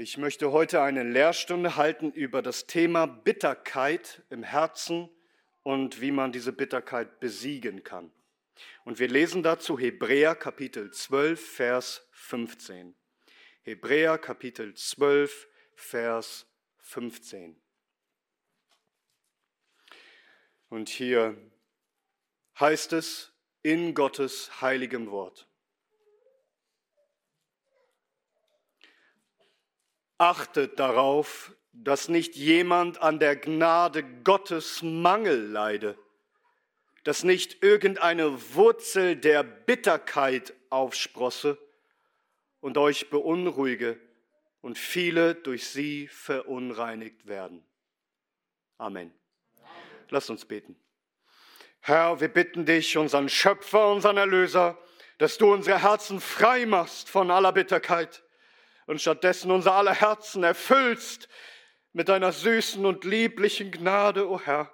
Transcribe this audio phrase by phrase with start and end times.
[0.00, 5.08] Ich möchte heute eine Lehrstunde halten über das Thema Bitterkeit im Herzen
[5.64, 8.12] und wie man diese Bitterkeit besiegen kann.
[8.84, 12.94] Und wir lesen dazu Hebräer Kapitel 12, Vers 15.
[13.62, 16.46] Hebräer Kapitel 12, Vers
[16.78, 17.60] 15.
[20.68, 21.36] Und hier
[22.60, 23.32] heißt es
[23.64, 25.47] in Gottes heiligem Wort.
[30.18, 35.96] Achtet darauf, dass nicht jemand an der Gnade Gottes Mangel leide,
[37.04, 41.56] dass nicht irgendeine Wurzel der Bitterkeit aufsprosse
[42.60, 43.98] und euch beunruhige
[44.60, 47.64] und viele durch sie verunreinigt werden.
[48.76, 49.12] Amen.
[50.10, 50.76] Lasst uns beten.
[51.80, 54.76] Herr, wir bitten dich, unseren Schöpfer, unseren Erlöser,
[55.18, 58.24] dass du unsere Herzen frei machst von aller Bitterkeit
[58.88, 61.28] und stattdessen unser aller Herzen erfüllst
[61.92, 64.72] mit deiner süßen und lieblichen Gnade, o oh Herr.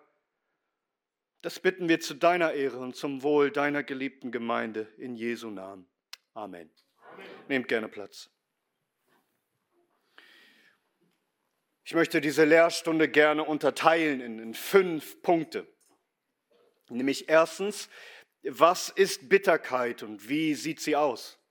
[1.42, 5.88] Das bitten wir zu deiner Ehre und zum Wohl deiner geliebten Gemeinde in Jesu Namen.
[6.32, 6.70] Amen.
[7.12, 7.26] Amen.
[7.48, 8.30] Nehmt gerne Platz.
[11.82, 15.66] Ich möchte diese Lehrstunde gerne unterteilen in, in fünf Punkte.
[16.88, 17.88] Nämlich erstens,
[18.44, 21.43] was ist Bitterkeit und wie sieht sie aus?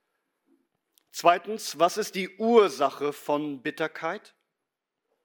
[1.14, 4.34] Zweitens, was ist die Ursache von Bitterkeit?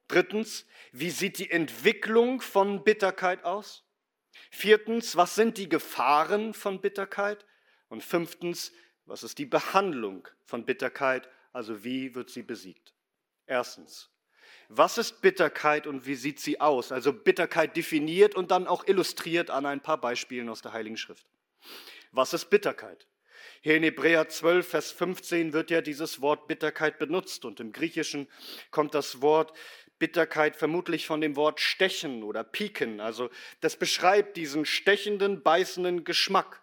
[0.06, 3.84] Drittens, wie sieht die Entwicklung von Bitterkeit aus?
[4.50, 7.46] Viertens, was sind die Gefahren von Bitterkeit?
[7.88, 8.70] Und fünftens,
[9.06, 11.26] was ist die Behandlung von Bitterkeit?
[11.54, 12.92] Also wie wird sie besiegt?
[13.46, 14.10] Erstens,
[14.68, 16.92] was ist Bitterkeit und wie sieht sie aus?
[16.92, 21.26] Also Bitterkeit definiert und dann auch illustriert an ein paar Beispielen aus der Heiligen Schrift.
[22.12, 23.06] Was ist Bitterkeit?
[23.60, 28.28] Hier in Hebräer 12, Vers 15 wird ja dieses Wort Bitterkeit benutzt und im Griechischen
[28.70, 29.52] kommt das Wort
[29.98, 33.00] Bitterkeit vermutlich von dem Wort stechen oder pieken.
[33.00, 33.30] Also
[33.60, 36.62] das beschreibt diesen stechenden, beißenden Geschmack.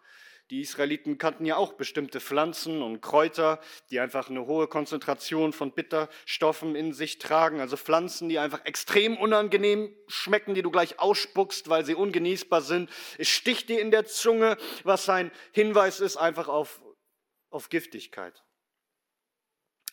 [0.52, 5.72] Die Israeliten kannten ja auch bestimmte Pflanzen und Kräuter, die einfach eine hohe Konzentration von
[5.72, 7.60] Bitterstoffen in sich tragen.
[7.60, 12.92] Also Pflanzen, die einfach extrem unangenehm schmecken, die du gleich ausspuckst, weil sie ungenießbar sind.
[13.18, 16.80] Es sticht dir in der Zunge, was ein Hinweis ist einfach auf,
[17.56, 18.44] auf Giftigkeit.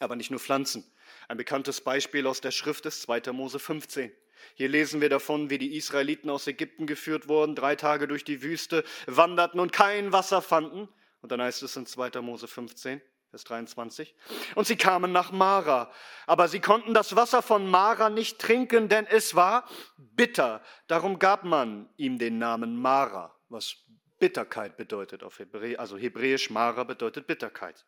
[0.00, 0.84] Aber nicht nur Pflanzen.
[1.28, 3.32] Ein bekanntes Beispiel aus der Schrift ist 2.
[3.32, 4.12] Mose 15.
[4.54, 8.42] Hier lesen wir davon, wie die Israeliten aus Ägypten geführt wurden, drei Tage durch die
[8.42, 10.88] Wüste wanderten und kein Wasser fanden.
[11.20, 12.20] Und dann heißt es in 2.
[12.20, 13.00] Mose 15,
[13.30, 14.12] Vers 23.
[14.56, 15.92] Und sie kamen nach Mara.
[16.26, 20.62] Aber sie konnten das Wasser von Mara nicht trinken, denn es war bitter.
[20.88, 23.76] Darum gab man ihm den Namen Mara, was
[24.22, 25.80] Bitterkeit bedeutet auf Hebräisch.
[25.80, 27.84] Also hebräisch Mara bedeutet Bitterkeit.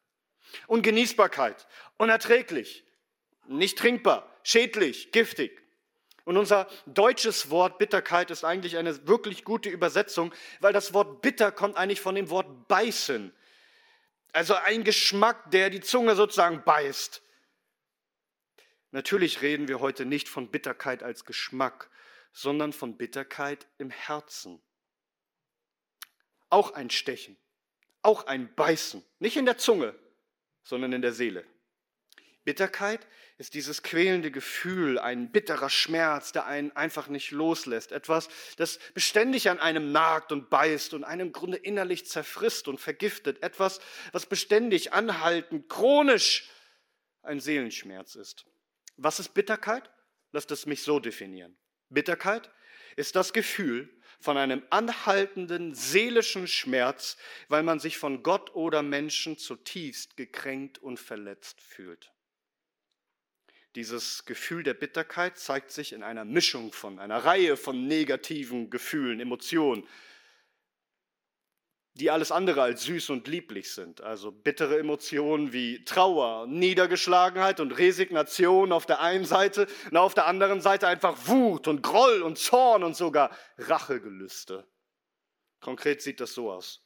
[0.66, 2.82] Ungenießbarkeit, unerträglich,
[3.46, 5.62] nicht trinkbar, schädlich, giftig.
[6.24, 11.52] Und unser deutsches Wort Bitterkeit ist eigentlich eine wirklich gute Übersetzung, weil das Wort bitter
[11.52, 13.32] kommt eigentlich von dem Wort beißen.
[14.32, 17.22] Also ein Geschmack, der die Zunge sozusagen beißt.
[18.90, 21.90] Natürlich reden wir heute nicht von Bitterkeit als Geschmack,
[22.32, 24.60] sondern von Bitterkeit im Herzen.
[26.54, 27.36] Auch ein Stechen,
[28.02, 29.92] auch ein Beißen, nicht in der Zunge,
[30.62, 31.44] sondern in der Seele.
[32.44, 33.04] Bitterkeit
[33.38, 37.90] ist dieses quälende Gefühl, ein bitterer Schmerz, der einen einfach nicht loslässt.
[37.90, 42.78] Etwas, das beständig an einem nagt und beißt und einen im Grunde innerlich zerfrisst und
[42.78, 43.42] vergiftet.
[43.42, 43.80] Etwas,
[44.12, 46.48] was beständig, anhaltend, chronisch
[47.24, 48.46] ein Seelenschmerz ist.
[48.96, 49.90] Was ist Bitterkeit?
[50.30, 51.56] Lasst es mich so definieren.
[51.88, 52.48] Bitterkeit
[52.94, 57.16] ist das Gefühl von einem anhaltenden seelischen Schmerz,
[57.48, 62.12] weil man sich von Gott oder Menschen zutiefst gekränkt und verletzt fühlt.
[63.74, 69.18] Dieses Gefühl der Bitterkeit zeigt sich in einer Mischung von einer Reihe von negativen Gefühlen,
[69.18, 69.86] Emotionen,
[71.94, 74.00] die alles andere als süß und lieblich sind.
[74.00, 80.26] Also bittere Emotionen wie Trauer, Niedergeschlagenheit und Resignation auf der einen Seite und auf der
[80.26, 84.66] anderen Seite einfach Wut und Groll und Zorn und sogar Rachegelüste.
[85.60, 86.80] Konkret sieht das so aus.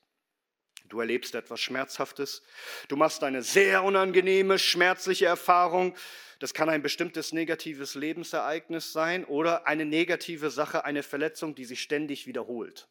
[0.89, 2.43] Du erlebst etwas Schmerzhaftes,
[2.89, 5.95] du machst eine sehr unangenehme, schmerzliche Erfahrung,
[6.39, 11.83] das kann ein bestimmtes negatives Lebensereignis sein oder eine negative Sache, eine Verletzung, die sich
[11.83, 12.89] ständig wiederholt.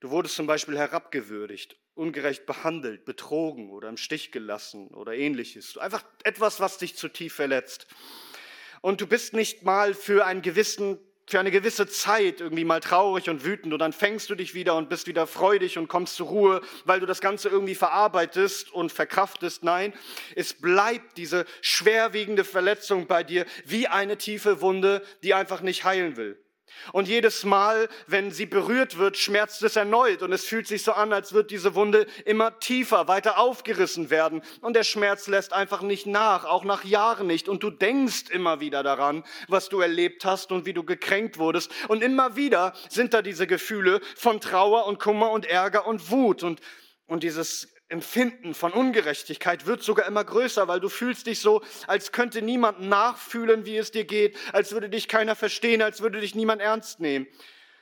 [0.00, 5.76] Du wurdest zum Beispiel herabgewürdigt, ungerecht behandelt, betrogen oder im Stich gelassen oder ähnliches.
[5.76, 7.86] Einfach etwas, was dich zu tief verletzt.
[8.80, 13.30] Und du bist nicht mal für einen gewissen für eine gewisse Zeit irgendwie mal traurig
[13.30, 16.26] und wütend und dann fängst du dich wieder und bist wieder freudig und kommst zur
[16.26, 19.62] Ruhe, weil du das Ganze irgendwie verarbeitest und verkraftest.
[19.62, 19.94] Nein,
[20.34, 26.16] es bleibt diese schwerwiegende Verletzung bei dir wie eine tiefe Wunde, die einfach nicht heilen
[26.16, 26.36] will.
[26.92, 30.22] Und jedes Mal, wenn sie berührt wird, schmerzt es erneut.
[30.22, 34.42] Und es fühlt sich so an, als wird diese Wunde immer tiefer, weiter aufgerissen werden.
[34.60, 37.48] Und der Schmerz lässt einfach nicht nach, auch nach Jahren nicht.
[37.48, 41.70] Und du denkst immer wieder daran, was du erlebt hast und wie du gekränkt wurdest.
[41.88, 46.42] Und immer wieder sind da diese Gefühle von Trauer und Kummer und Ärger und Wut.
[46.42, 46.60] Und,
[47.06, 52.12] und dieses Empfinden von Ungerechtigkeit wird sogar immer größer, weil du fühlst dich so, als
[52.12, 56.34] könnte niemand nachfühlen, wie es dir geht, als würde dich keiner verstehen, als würde dich
[56.34, 57.26] niemand ernst nehmen.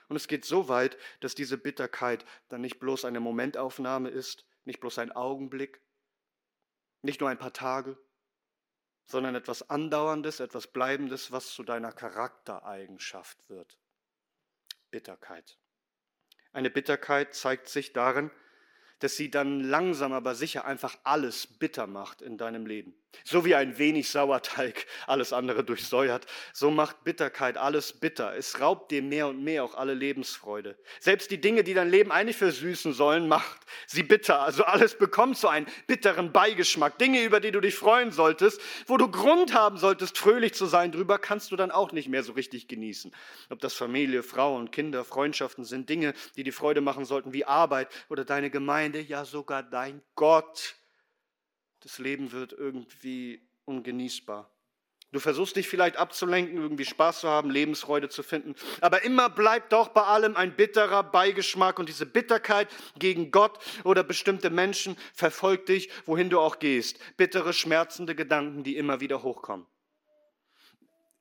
[0.08, 4.80] Und es geht so weit, dass diese Bitterkeit dann nicht bloß eine Momentaufnahme ist, nicht
[4.80, 5.82] bloß ein Augenblick,
[7.02, 7.98] nicht nur ein paar Tage,
[9.04, 13.78] sondern etwas Andauerndes, etwas Bleibendes, was zu deiner Charaktereigenschaft wird.
[14.90, 15.58] Bitterkeit.
[16.52, 18.30] Eine Bitterkeit zeigt sich darin,
[19.00, 22.94] dass sie dann langsam aber sicher einfach alles bitter macht in deinem Leben.
[23.24, 28.34] So wie ein wenig Sauerteig alles andere durchsäuert, so macht Bitterkeit alles bitter.
[28.36, 30.78] Es raubt dir mehr und mehr auch alle Lebensfreude.
[31.00, 34.40] Selbst die Dinge, die dein Leben eigentlich versüßen sollen, macht sie bitter.
[34.40, 36.98] Also alles bekommt so einen bitteren Beigeschmack.
[36.98, 40.92] Dinge, über die du dich freuen solltest, wo du Grund haben solltest, fröhlich zu sein
[40.92, 43.14] drüber, kannst du dann auch nicht mehr so richtig genießen.
[43.50, 47.44] Ob das Familie, Frau und Kinder, Freundschaften sind, Dinge, die dir Freude machen sollten, wie
[47.44, 50.77] Arbeit oder deine Gemeinde, ja sogar dein Gott
[51.80, 54.50] das Leben wird irgendwie ungenießbar.
[55.10, 58.54] Du versuchst dich vielleicht abzulenken, irgendwie Spaß zu haben, Lebensfreude zu finden.
[58.82, 64.02] Aber immer bleibt doch bei allem ein bitterer Beigeschmack und diese Bitterkeit gegen Gott oder
[64.02, 66.98] bestimmte Menschen verfolgt dich, wohin du auch gehst.
[67.16, 69.66] Bittere, schmerzende Gedanken, die immer wieder hochkommen.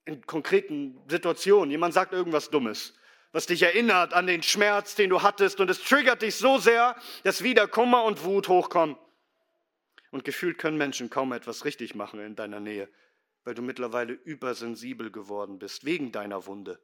[0.04, 2.94] In konkreten Situationen, jemand sagt irgendwas Dummes,
[3.32, 6.96] was dich erinnert an den Schmerz, den du hattest und es triggert dich so sehr,
[7.24, 8.98] dass wieder Kummer und Wut hochkommen.
[10.12, 12.90] Und gefühlt können Menschen kaum etwas richtig machen in deiner Nähe,
[13.44, 16.80] weil du mittlerweile übersensibel geworden bist wegen deiner Wunde.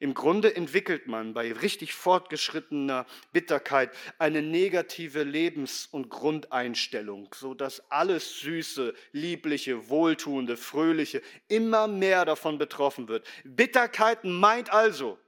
[0.00, 7.90] Im Grunde entwickelt man bei richtig fortgeschrittener Bitterkeit eine negative Lebens- und Grundeinstellung, so dass
[7.90, 13.24] alles Süße, Liebliche, Wohltuende, Fröhliche immer mehr davon betroffen wird.
[13.44, 15.18] Bitterkeit meint also,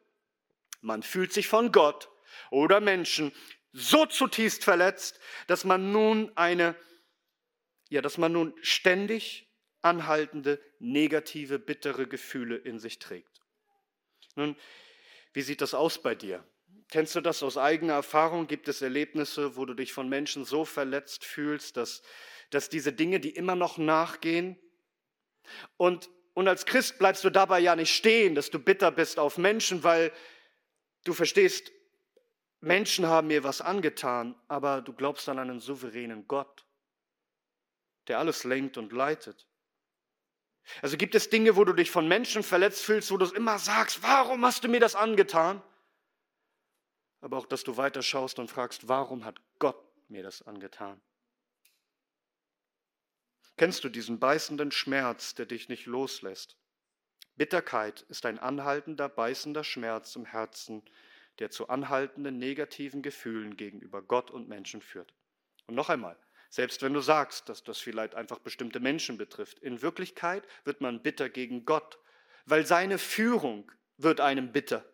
[0.80, 2.08] man fühlt sich von Gott
[2.50, 3.32] oder Menschen
[3.76, 6.74] so zutiefst verletzt, dass man nun eine,
[7.90, 9.52] ja, dass man nun ständig
[9.82, 13.40] anhaltende, negative, bittere Gefühle in sich trägt.
[14.34, 14.56] Nun,
[15.34, 16.42] wie sieht das aus bei dir?
[16.88, 18.46] Kennst du das aus eigener Erfahrung?
[18.46, 22.02] Gibt es Erlebnisse, wo du dich von Menschen so verletzt fühlst, dass,
[22.50, 24.58] dass diese Dinge, die immer noch nachgehen,
[25.76, 29.38] und, und als Christ bleibst du dabei ja nicht stehen, dass du bitter bist auf
[29.38, 30.12] Menschen, weil
[31.04, 31.70] du verstehst,
[32.66, 36.66] Menschen haben mir was angetan, aber du glaubst an einen souveränen Gott,
[38.08, 39.46] der alles lenkt und leitet.
[40.82, 44.02] Also gibt es Dinge, wo du dich von Menschen verletzt fühlst, wo du immer sagst,
[44.02, 45.62] warum hast du mir das angetan?
[47.20, 51.00] Aber auch, dass du weiter schaust und fragst, warum hat Gott mir das angetan?
[53.56, 56.56] Kennst du diesen beißenden Schmerz, der dich nicht loslässt?
[57.36, 60.82] Bitterkeit ist ein anhaltender, beißender Schmerz im Herzen,
[61.38, 65.14] der zu anhaltenden negativen Gefühlen gegenüber Gott und Menschen führt.
[65.66, 66.16] Und noch einmal,
[66.48, 71.02] selbst wenn du sagst, dass das vielleicht einfach bestimmte Menschen betrifft, in Wirklichkeit wird man
[71.02, 71.98] bitter gegen Gott,
[72.46, 74.84] weil seine Führung wird einem bitter.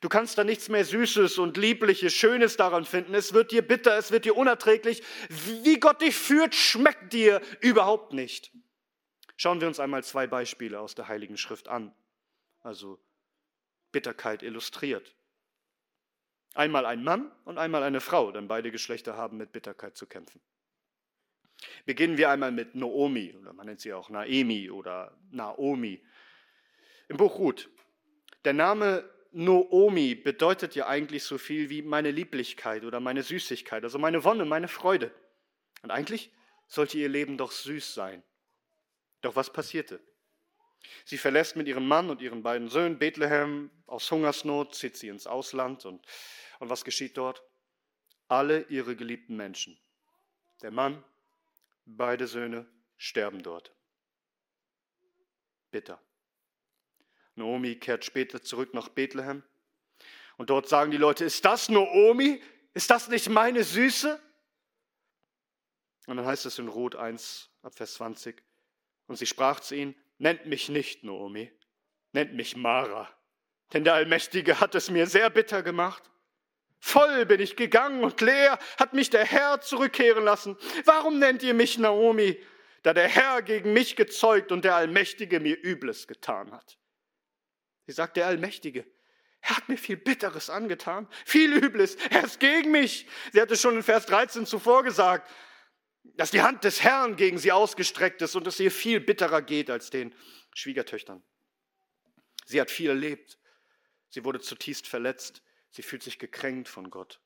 [0.00, 3.14] Du kannst da nichts mehr Süßes und Liebliches, Schönes daran finden.
[3.14, 5.02] Es wird dir bitter, es wird dir unerträglich.
[5.28, 8.52] Wie Gott dich führt, schmeckt dir überhaupt nicht.
[9.36, 11.94] Schauen wir uns einmal zwei Beispiele aus der Heiligen Schrift an.
[12.60, 12.98] Also
[13.90, 15.14] Bitterkeit illustriert.
[16.54, 20.40] Einmal ein Mann und einmal eine Frau, denn beide Geschlechter haben mit Bitterkeit zu kämpfen.
[21.86, 26.02] Beginnen wir einmal mit Noomi, oder man nennt sie auch Naemi oder Naomi.
[27.08, 27.70] Im Buch Ruth.
[28.44, 33.98] Der Name Noomi bedeutet ja eigentlich so viel wie meine Lieblichkeit oder meine Süßigkeit, also
[33.98, 35.10] meine Wonne, meine Freude.
[35.82, 36.30] Und eigentlich
[36.66, 38.22] sollte ihr Leben doch süß sein.
[39.22, 40.00] Doch was passierte?
[41.04, 45.26] Sie verlässt mit ihrem Mann und ihren beiden Söhnen Bethlehem aus Hungersnot, zieht sie ins
[45.26, 46.04] Ausland und
[46.62, 47.42] und was geschieht dort?
[48.28, 49.76] Alle ihre geliebten Menschen,
[50.62, 51.04] der Mann,
[51.84, 53.74] beide Söhne, sterben dort.
[55.72, 56.00] Bitter.
[57.34, 59.42] Naomi kehrt später zurück nach Bethlehem.
[60.36, 62.40] Und dort sagen die Leute, ist das Naomi?
[62.74, 64.22] Ist das nicht meine Süße?
[66.06, 68.40] Und dann heißt es in Rot 1 ab Vers 20,
[69.08, 71.50] und sie sprach zu ihnen, nennt mich nicht Naomi,
[72.12, 73.12] nennt mich Mara,
[73.72, 76.11] denn der Allmächtige hat es mir sehr bitter gemacht.
[76.84, 80.56] Voll bin ich gegangen und leer hat mich der Herr zurückkehren lassen.
[80.84, 82.44] Warum nennt ihr mich Naomi,
[82.82, 86.76] da der Herr gegen mich gezeugt und der Allmächtige mir Übles getan hat?
[87.86, 88.84] Sie sagt der Allmächtige,
[89.42, 93.06] er hat mir viel Bitteres angetan, viel Übles, er ist gegen mich.
[93.32, 95.30] Sie hatte schon in Vers 13 zuvor gesagt,
[96.02, 99.70] dass die Hand des Herrn gegen sie ausgestreckt ist und es ihr viel bitterer geht
[99.70, 100.12] als den
[100.52, 101.22] Schwiegertöchtern.
[102.44, 103.38] Sie hat viel erlebt.
[104.08, 105.42] Sie wurde zutiefst verletzt.
[105.72, 107.20] Sie fühlt sich gekränkt von Gott.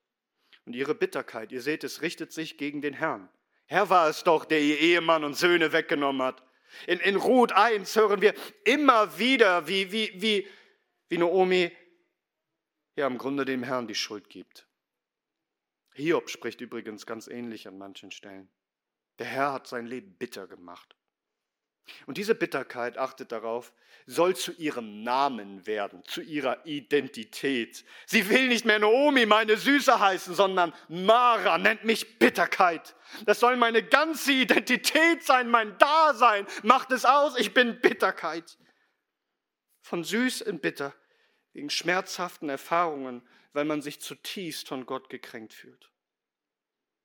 [0.64, 3.28] Und ihre Bitterkeit, ihr seht, es richtet sich gegen den Herrn.
[3.66, 6.42] Herr war es doch, der ihr Ehemann und Söhne weggenommen hat.
[6.86, 8.34] In, in Ruth 1 hören wir
[8.64, 10.48] immer wieder, wie, wie, wie,
[11.08, 11.70] wie Naomi
[12.96, 14.66] ja im Grunde dem Herrn die Schuld gibt.
[15.94, 18.48] Hiob spricht übrigens ganz ähnlich an manchen Stellen.
[19.18, 20.95] Der Herr hat sein Leben bitter gemacht.
[22.06, 23.72] Und diese Bitterkeit, achtet darauf,
[24.06, 27.84] soll zu ihrem Namen werden, zu ihrer Identität.
[28.06, 32.94] Sie will nicht mehr Naomi, meine Süße heißen, sondern Mara nennt mich Bitterkeit.
[33.24, 36.46] Das soll meine ganze Identität sein, mein Dasein.
[36.62, 38.58] Macht es aus, ich bin Bitterkeit.
[39.80, 40.94] Von süß in bitter,
[41.52, 45.90] wegen schmerzhaften Erfahrungen, weil man sich zutiefst von Gott gekränkt fühlt.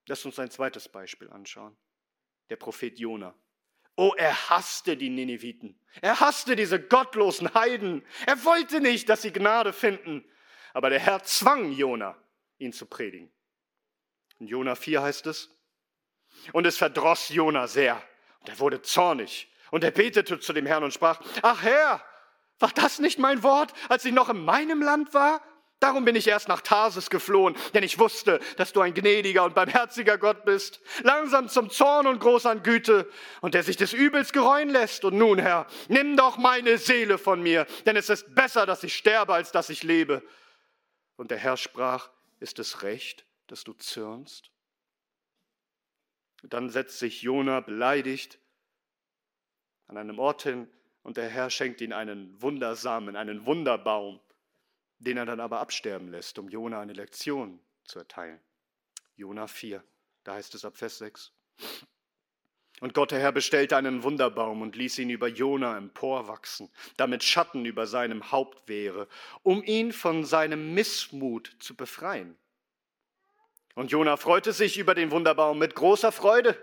[0.07, 1.77] Lass uns ein zweites Beispiel anschauen.
[2.49, 3.33] Der Prophet Jona.
[3.95, 5.77] Oh, er hasste die Nineviten.
[6.01, 8.03] Er hasste diese gottlosen Heiden.
[8.25, 10.23] Er wollte nicht, dass sie Gnade finden.
[10.73, 12.17] Aber der Herr zwang Jona,
[12.57, 13.31] ihn zu predigen.
[14.39, 15.49] In Jona 4 heißt es,
[16.53, 18.01] und es verdross Jona sehr.
[18.39, 19.51] Und er wurde zornig.
[19.69, 22.03] Und er betete zu dem Herrn und sprach, ach Herr,
[22.59, 25.41] war das nicht mein Wort, als ich noch in meinem Land war?
[25.81, 29.55] Darum bin ich erst nach Tarsis geflohen, denn ich wusste, dass du ein gnädiger und
[29.55, 33.09] barmherziger Gott bist, langsam zum Zorn und groß an Güte
[33.41, 35.03] und der sich des Übels gereuen lässt.
[35.05, 38.95] Und nun, Herr, nimm doch meine Seele von mir, denn es ist besser, dass ich
[38.95, 40.21] sterbe, als dass ich lebe.
[41.17, 44.51] Und der Herr sprach, ist es recht, dass du zürnst?
[46.43, 48.39] dann setzt sich Jona beleidigt
[49.87, 50.67] an einem Ort hin
[51.03, 54.19] und der Herr schenkt ihm einen Wundersamen, einen Wunderbaum
[55.01, 58.39] den er dann aber absterben lässt, um Jona eine Lektion zu erteilen.
[59.15, 59.83] Jona 4,
[60.23, 61.31] da heißt es ab Vers 6.
[62.79, 67.65] Und Gott der Herr bestellte einen Wunderbaum und ließ ihn über Jona emporwachsen, damit Schatten
[67.65, 69.07] über seinem Haupt wäre,
[69.43, 72.35] um ihn von seinem Missmut zu befreien.
[73.75, 76.57] Und Jona freute sich über den Wunderbaum mit großer Freude.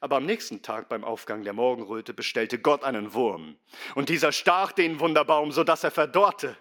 [0.00, 3.56] Aber am nächsten Tag beim Aufgang der Morgenröte bestellte Gott einen Wurm.
[3.94, 6.56] Und dieser stach den Wunderbaum, so dass er verdorrte.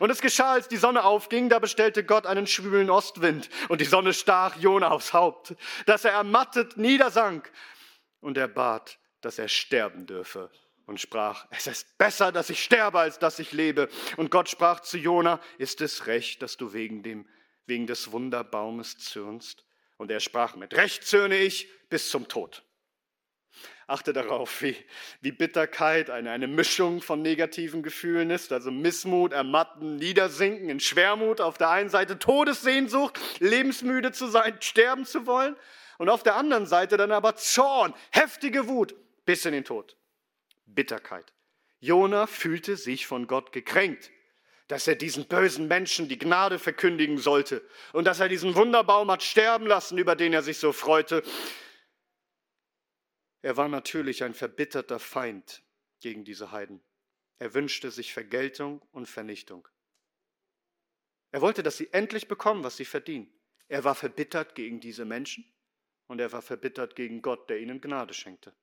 [0.00, 3.48] Und es geschah, als die Sonne aufging, da bestellte Gott einen schwülen Ostwind.
[3.68, 5.54] Und die Sonne stach Jona aufs Haupt,
[5.86, 7.50] dass er ermattet niedersank.
[8.20, 10.50] Und er bat, dass er sterben dürfe.
[10.86, 13.88] Und sprach, es ist besser, dass ich sterbe, als dass ich lebe.
[14.16, 17.26] Und Gott sprach zu Jona, ist es recht, dass du wegen, dem,
[17.66, 19.64] wegen des Wunderbaumes zürnst?
[19.96, 22.64] Und er sprach, mit Recht zürne ich bis zum Tod.
[23.86, 24.76] Achte darauf, wie,
[25.20, 31.40] wie Bitterkeit eine, eine Mischung von negativen Gefühlen ist, also Missmut, Ermatten, Niedersinken, in Schwermut
[31.40, 35.56] auf der einen Seite, Todessehnsucht, lebensmüde zu sein, sterben zu wollen
[35.98, 39.96] und auf der anderen Seite dann aber Zorn, heftige Wut bis in den Tod.
[40.66, 41.32] Bitterkeit.
[41.80, 44.10] Jona fühlte sich von Gott gekränkt
[44.72, 47.62] dass er diesen bösen Menschen die Gnade verkündigen sollte
[47.92, 51.22] und dass er diesen Wunderbaum hat sterben lassen, über den er sich so freute.
[53.42, 55.62] Er war natürlich ein verbitterter Feind
[56.00, 56.80] gegen diese Heiden.
[57.38, 59.66] Er wünschte sich Vergeltung und Vernichtung.
[61.32, 63.32] Er wollte, dass sie endlich bekommen, was sie verdienen.
[63.66, 65.44] Er war verbittert gegen diese Menschen
[66.06, 68.54] und er war verbittert gegen Gott, der ihnen Gnade schenkte.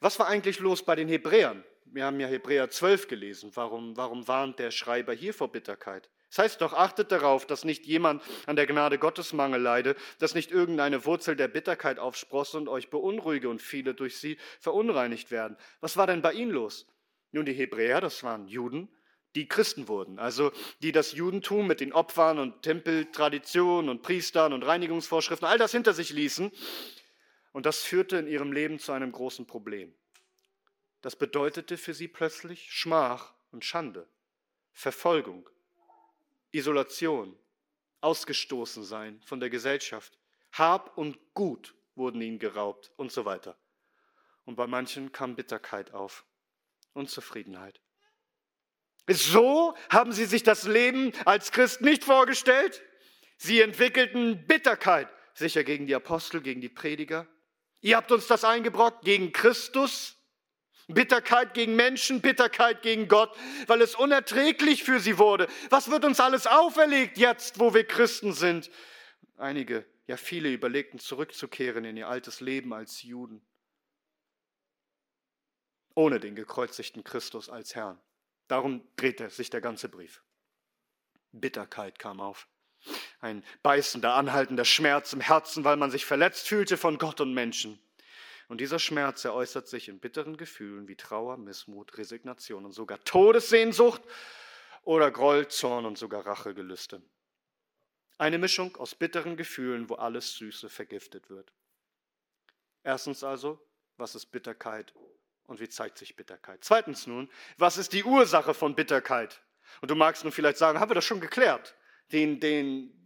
[0.00, 1.64] Was war eigentlich los bei den Hebräern?
[1.86, 3.52] Wir haben ja Hebräer 12 gelesen.
[3.54, 6.10] Warum, warum warnt der Schreiber hier vor Bitterkeit?
[6.28, 10.34] Das heißt doch, achtet darauf, dass nicht jemand an der Gnade Gottes Mangel leide, dass
[10.34, 15.56] nicht irgendeine Wurzel der Bitterkeit aufsprosse und euch beunruhige und viele durch sie verunreinigt werden.
[15.80, 16.86] Was war denn bei ihnen los?
[17.30, 18.88] Nun, die Hebräer, das waren Juden,
[19.36, 24.62] die Christen wurden, also die das Judentum mit den Opfern und Tempeltraditionen und Priestern und
[24.62, 26.50] Reinigungsvorschriften, all das hinter sich ließen.
[27.52, 29.94] Und das führte in ihrem Leben zu einem großen Problem.
[31.02, 34.08] Das bedeutete für sie plötzlich Schmach und Schande,
[34.72, 35.48] Verfolgung,
[36.52, 37.38] Isolation,
[38.00, 40.18] ausgestoßen sein von der Gesellschaft.
[40.52, 43.58] Hab und Gut wurden ihnen geraubt und so weiter.
[44.44, 46.24] Und bei manchen kam Bitterkeit auf,
[46.92, 47.80] Unzufriedenheit.
[49.08, 52.82] So haben sie sich das Leben als Christ nicht vorgestellt.
[53.38, 57.26] Sie entwickelten Bitterkeit, sicher gegen die Apostel, gegen die Prediger.
[57.80, 60.15] Ihr habt uns das eingebrockt, gegen Christus.
[60.88, 65.48] Bitterkeit gegen Menschen, Bitterkeit gegen Gott, weil es unerträglich für sie wurde.
[65.70, 68.70] Was wird uns alles auferlegt jetzt, wo wir Christen sind?
[69.36, 73.44] Einige, ja viele überlegten zurückzukehren in ihr altes Leben als Juden,
[75.94, 78.00] ohne den gekreuzigten Christus als Herrn.
[78.46, 80.22] Darum drehte sich der ganze Brief.
[81.32, 82.48] Bitterkeit kam auf.
[83.18, 87.80] Ein beißender, anhaltender Schmerz im Herzen, weil man sich verletzt fühlte von Gott und Menschen.
[88.48, 93.02] Und dieser Schmerz, er äußert sich in bitteren Gefühlen wie Trauer, Missmut, Resignation und sogar
[93.04, 94.02] Todessehnsucht
[94.82, 97.02] oder Groll, Zorn und sogar Rachegelüste.
[98.18, 101.52] Eine Mischung aus bitteren Gefühlen, wo alles Süße vergiftet wird.
[102.82, 103.60] Erstens also,
[103.96, 104.94] was ist Bitterkeit
[105.44, 106.62] und wie zeigt sich Bitterkeit?
[106.62, 109.42] Zweitens nun, was ist die Ursache von Bitterkeit?
[109.80, 111.74] Und du magst nun vielleicht sagen, haben wir das schon geklärt?
[112.12, 113.05] Den, den,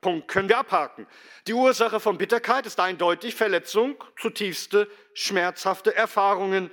[0.00, 1.06] Punkt können wir abhaken.
[1.46, 6.70] Die Ursache von Bitterkeit ist eindeutig Verletzung, zutiefste, schmerzhafte Erfahrungen.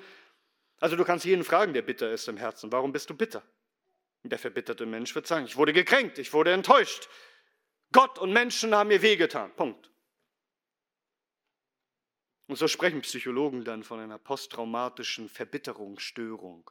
[0.80, 3.44] Also du kannst jeden fragen, der bitter ist im Herzen, warum bist du bitter?
[4.24, 7.10] Und der verbitterte Mensch wird sagen, ich wurde gekränkt, ich wurde enttäuscht.
[7.92, 9.54] Gott und Menschen haben mir wehgetan.
[9.56, 9.90] Punkt.
[12.48, 16.70] Und so sprechen Psychologen dann von einer posttraumatischen Verbitterungsstörung.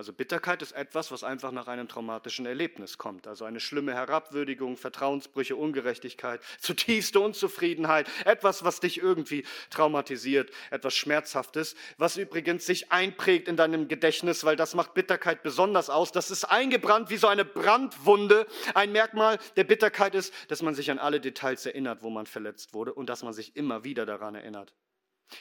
[0.00, 3.26] Also Bitterkeit ist etwas, was einfach nach einem traumatischen Erlebnis kommt.
[3.26, 11.76] Also eine schlimme Herabwürdigung, Vertrauensbrüche, Ungerechtigkeit, zutiefste Unzufriedenheit, etwas, was dich irgendwie traumatisiert, etwas Schmerzhaftes,
[11.98, 16.12] was übrigens sich einprägt in deinem Gedächtnis, weil das macht Bitterkeit besonders aus.
[16.12, 18.46] Das ist eingebrannt wie so eine Brandwunde.
[18.72, 22.72] Ein Merkmal der Bitterkeit ist, dass man sich an alle Details erinnert, wo man verletzt
[22.72, 24.72] wurde und dass man sich immer wieder daran erinnert.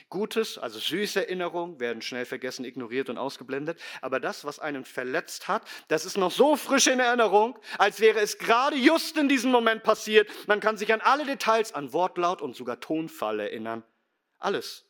[0.10, 3.80] Gutes, also süße Erinnerungen werden schnell vergessen, ignoriert und ausgeblendet.
[4.02, 8.20] Aber das, was einen verletzt hat, das ist noch so frisch in Erinnerung, als wäre
[8.20, 10.30] es gerade just in diesem Moment passiert.
[10.48, 13.84] Man kann sich an alle Details, an Wortlaut und sogar Tonfall erinnern.
[14.38, 14.86] Alles.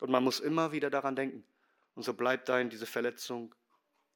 [0.00, 1.44] Und man muss immer wieder daran denken.
[1.94, 3.54] Und so bleibt ein diese Verletzung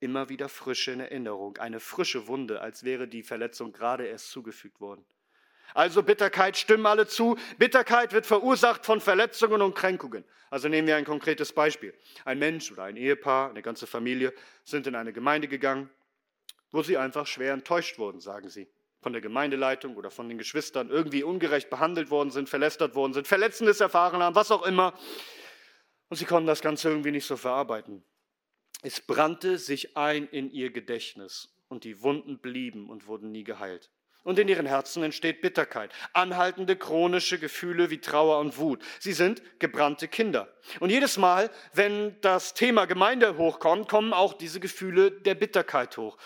[0.03, 1.59] immer wieder frisch in Erinnerung.
[1.59, 5.05] Eine frische Wunde, als wäre die Verletzung gerade erst zugefügt worden.
[5.75, 7.37] Also Bitterkeit, stimmen alle zu.
[7.59, 10.25] Bitterkeit wird verursacht von Verletzungen und Kränkungen.
[10.51, 11.95] Also nehmen wir ein konkretes Beispiel.
[12.25, 15.89] Ein Mensch oder ein Ehepaar, eine ganze Familie sind in eine Gemeinde gegangen,
[16.71, 18.69] wo sie einfach schwer enttäuscht wurden, sagen sie.
[19.01, 23.27] Von der Gemeindeleitung oder von den Geschwistern irgendwie ungerecht behandelt worden sind, verlästert worden sind,
[23.27, 24.97] Verletzendes erfahren haben, was auch immer.
[26.09, 28.05] Und sie konnten das Ganze irgendwie nicht so verarbeiten.
[28.83, 33.91] Es brannte sich ein in ihr Gedächtnis und die Wunden blieben und wurden nie geheilt
[34.25, 38.83] und in ihren Herzen entsteht Bitterkeit, anhaltende chronische Gefühle wie Trauer und Wut.
[39.01, 40.53] Sie sind gebrannte Kinder.
[40.81, 46.19] Und jedes Mal, wenn das Thema Gemeinde hochkommt, kommen auch diese Gefühle der Bitterkeit hoch.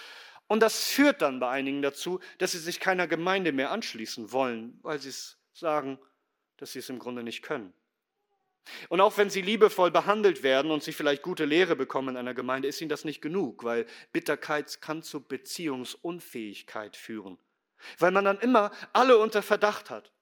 [0.49, 4.79] Und das führt dann bei einigen dazu, dass sie sich keiner Gemeinde mehr anschließen wollen,
[4.83, 5.99] weil sie es sagen,
[6.59, 7.73] dass sie es im Grunde nicht können.
[8.89, 12.35] Und auch wenn sie liebevoll behandelt werden und sie vielleicht gute Lehre bekommen in einer
[12.35, 17.39] Gemeinde, ist ihnen das nicht genug, weil Bitterkeit kann zu Beziehungsunfähigkeit führen.
[17.99, 20.13] Weil man dann immer alle unter Verdacht hat.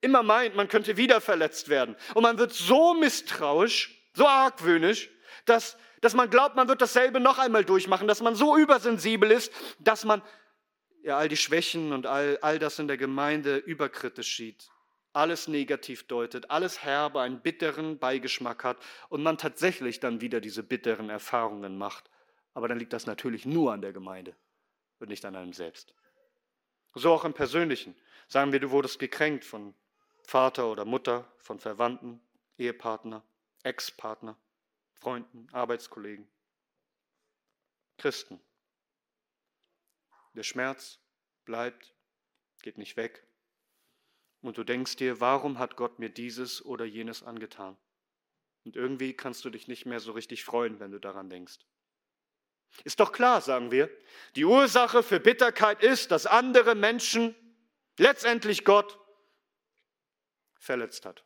[0.00, 1.96] Immer meint, man könnte wieder verletzt werden.
[2.14, 5.10] Und man wird so misstrauisch, so argwöhnisch,
[5.46, 9.52] dass, dass man glaubt, man wird dasselbe noch einmal durchmachen, dass man so übersensibel ist,
[9.78, 10.22] dass man
[11.02, 14.70] ja, all die Schwächen und all, all das in der Gemeinde überkritisch sieht,
[15.12, 18.78] alles negativ deutet, alles herbe, einen bitteren Beigeschmack hat
[19.10, 22.10] und man tatsächlich dann wieder diese bitteren Erfahrungen macht.
[22.54, 24.34] Aber dann liegt das natürlich nur an der Gemeinde
[24.98, 25.94] und nicht an einem selbst.
[26.94, 27.96] So auch im Persönlichen.
[28.28, 29.74] Sagen wir, du wurdest gekränkt von
[30.22, 32.20] Vater oder Mutter, von Verwandten,
[32.56, 33.22] Ehepartner,
[33.62, 34.36] Ex-Partner,
[34.94, 36.28] Freunden, Arbeitskollegen,
[37.98, 38.40] Christen.
[40.34, 40.98] Der Schmerz
[41.44, 41.94] bleibt,
[42.62, 43.26] geht nicht weg.
[44.40, 47.76] Und du denkst dir, warum hat Gott mir dieses oder jenes angetan?
[48.64, 51.58] Und irgendwie kannst du dich nicht mehr so richtig freuen, wenn du daran denkst.
[52.82, 53.88] Ist doch klar, sagen wir.
[54.36, 57.34] Die Ursache für Bitterkeit ist, dass andere Menschen
[57.98, 58.98] letztendlich Gott
[60.58, 61.24] verletzt hat.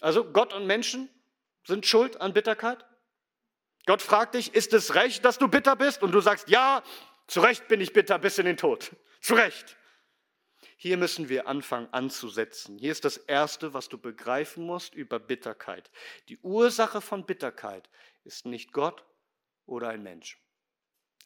[0.00, 1.10] Also Gott und Menschen
[1.64, 2.86] sind schuld an Bitterkeit?
[3.86, 6.02] Gott fragt dich, ist es recht, dass du bitter bist?
[6.02, 6.82] Und du sagst, ja,
[7.26, 8.96] zu Recht bin ich bitter bis in den Tod.
[9.20, 9.76] Zu Recht.
[10.76, 12.78] Hier müssen wir anfangen anzusetzen.
[12.78, 15.90] Hier ist das Erste, was du begreifen musst über Bitterkeit.
[16.28, 17.90] Die Ursache von Bitterkeit
[18.24, 19.04] ist nicht Gott,
[19.70, 20.38] oder ein Mensch.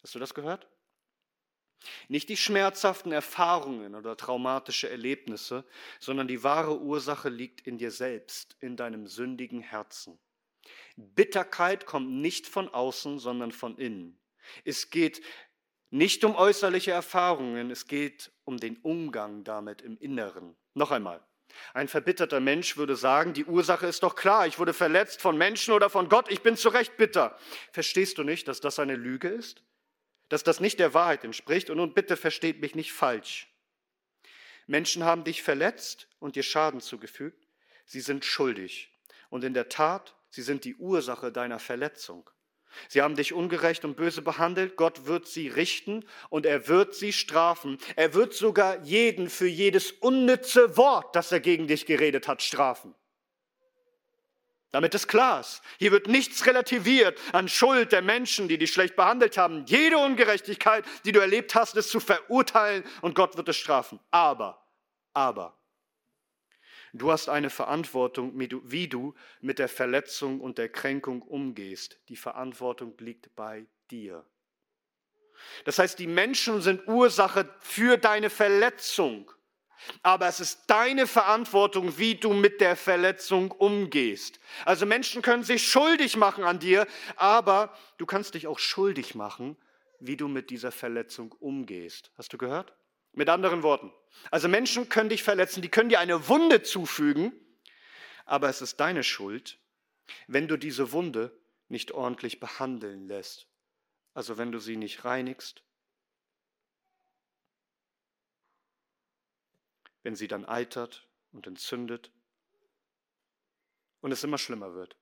[0.01, 0.67] Hast du das gehört?
[2.07, 5.65] Nicht die schmerzhaften Erfahrungen oder traumatische Erlebnisse,
[5.99, 10.17] sondern die wahre Ursache liegt in dir selbst, in deinem sündigen Herzen.
[10.95, 14.19] Bitterkeit kommt nicht von außen, sondern von innen.
[14.63, 15.21] Es geht
[15.89, 20.55] nicht um äußerliche Erfahrungen, es geht um den Umgang damit im Inneren.
[20.73, 21.25] Noch einmal,
[21.73, 25.73] Ein verbitterter Mensch würde sagen, die Ursache ist doch klar, ich wurde verletzt von Menschen
[25.73, 27.37] oder von Gott, ich bin zu Recht bitter.
[27.71, 29.63] Verstehst du nicht, dass das eine Lüge ist?
[30.29, 31.69] Dass das nicht der Wahrheit entspricht?
[31.69, 33.47] Und nun bitte versteht mich nicht falsch.
[34.67, 37.47] Menschen haben dich verletzt und dir Schaden zugefügt.
[37.85, 38.91] Sie sind schuldig.
[39.29, 42.29] Und in der Tat, sie sind die Ursache deiner Verletzung.
[42.87, 44.75] Sie haben dich ungerecht und böse behandelt.
[44.75, 47.77] Gott wird sie richten und er wird sie strafen.
[47.95, 52.95] Er wird sogar jeden für jedes unnütze Wort, das er gegen dich geredet hat, strafen.
[54.75, 58.97] Damit es klar ist, hier wird nichts relativiert an Schuld der Menschen, die dich schlecht
[58.97, 59.63] behandelt haben.
[59.67, 64.01] Jede Ungerechtigkeit, die du erlebt hast, ist zu verurteilen und Gott wird es strafen.
[64.11, 64.61] Aber,
[65.13, 65.57] aber,
[66.97, 71.99] Du hast eine Verantwortung, wie du mit der Verletzung und der Kränkung umgehst.
[72.07, 74.25] Die Verantwortung liegt bei dir.
[75.65, 79.29] Das heißt, die Menschen sind Ursache für deine Verletzung.
[80.03, 84.39] Aber es ist deine Verantwortung, wie du mit der Verletzung umgehst.
[84.63, 89.57] Also Menschen können sich schuldig machen an dir, aber du kannst dich auch schuldig machen,
[89.99, 92.11] wie du mit dieser Verletzung umgehst.
[92.17, 92.73] Hast du gehört?
[93.15, 93.91] Mit anderen Worten,
[94.29, 97.31] also Menschen können dich verletzen, die können dir eine Wunde zufügen,
[98.25, 99.57] aber es ist deine Schuld,
[100.27, 101.37] wenn du diese Wunde
[101.69, 103.47] nicht ordentlich behandeln lässt.
[104.13, 105.63] Also wenn du sie nicht reinigst,
[110.03, 112.11] wenn sie dann eitert und entzündet
[114.01, 114.95] und es immer schlimmer wird.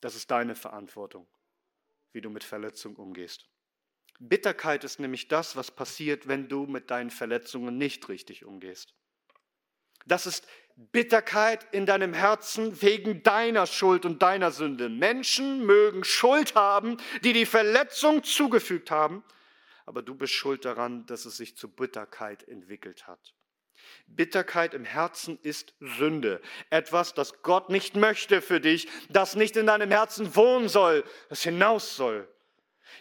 [0.00, 1.26] Das ist deine Verantwortung,
[2.12, 3.48] wie du mit Verletzung umgehst.
[4.18, 8.94] Bitterkeit ist nämlich das, was passiert, wenn du mit deinen Verletzungen nicht richtig umgehst.
[10.06, 14.88] Das ist Bitterkeit in deinem Herzen wegen deiner Schuld und deiner Sünde.
[14.88, 19.24] Menschen mögen Schuld haben, die die Verletzung zugefügt haben,
[19.86, 23.34] aber du bist schuld daran, dass es sich zu Bitterkeit entwickelt hat.
[24.06, 26.40] Bitterkeit im Herzen ist Sünde.
[26.70, 31.42] Etwas, das Gott nicht möchte für dich, das nicht in deinem Herzen wohnen soll, das
[31.42, 32.28] hinaus soll.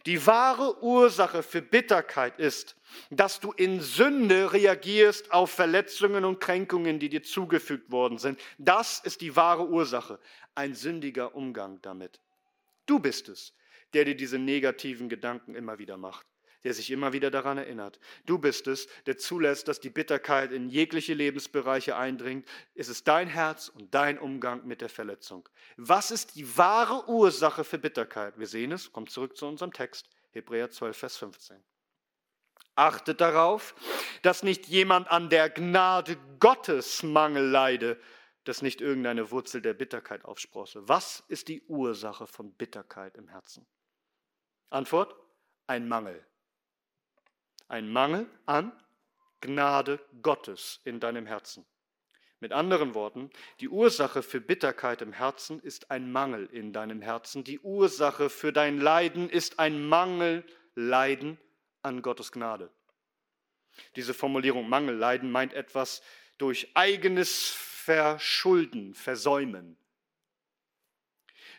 [0.06, 2.76] Die wahre Ursache für Bitterkeit ist,
[3.10, 8.40] dass du in Sünde reagierst auf Verletzungen und Kränkungen, die dir zugefügt worden sind.
[8.58, 10.20] Das ist die wahre Ursache,
[10.56, 12.20] ein sündiger Umgang damit.
[12.86, 13.54] Du bist es,
[13.94, 16.26] der dir diese negativen Gedanken immer wieder macht
[16.64, 18.00] der sich immer wieder daran erinnert.
[18.26, 22.48] Du bist es, der zulässt, dass die Bitterkeit in jegliche Lebensbereiche eindringt.
[22.76, 25.48] Es ist dein Herz und dein Umgang mit der Verletzung.
[25.78, 28.38] Was ist die wahre Ursache für Bitterkeit?
[28.38, 31.64] Wir sehen es, kommt zurück zu unserem Text, Hebräer 12, Vers 15.
[32.76, 33.74] Achtet darauf,
[34.22, 38.00] dass nicht jemand an der Gnade Gottes Mangel leide,
[38.44, 40.88] dass nicht irgendeine Wurzel der Bitterkeit aufsprosse.
[40.88, 43.66] Was ist die Ursache von Bitterkeit im Herzen?
[44.70, 45.16] Antwort,
[45.66, 46.26] ein Mangel
[47.68, 48.72] ein Mangel an
[49.42, 51.66] Gnade Gottes in deinem Herzen.
[52.40, 57.44] Mit anderen Worten, die Ursache für Bitterkeit im Herzen ist ein Mangel in deinem Herzen.
[57.44, 61.40] Die Ursache für dein Leiden ist ein Mangelleiden
[61.82, 62.72] an Gottes Gnade.
[63.96, 66.02] Diese Formulierung Mangelleiden meint etwas
[66.38, 69.78] durch eigenes Verschulden, Versäumen,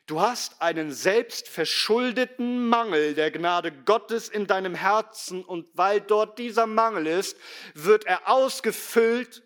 [0.08, 6.66] Du hast einen selbstverschuldeten Mangel der Gnade Gottes in deinem Herzen und weil dort dieser
[6.66, 7.36] Mangel ist,
[7.74, 9.42] wird er ausgefüllt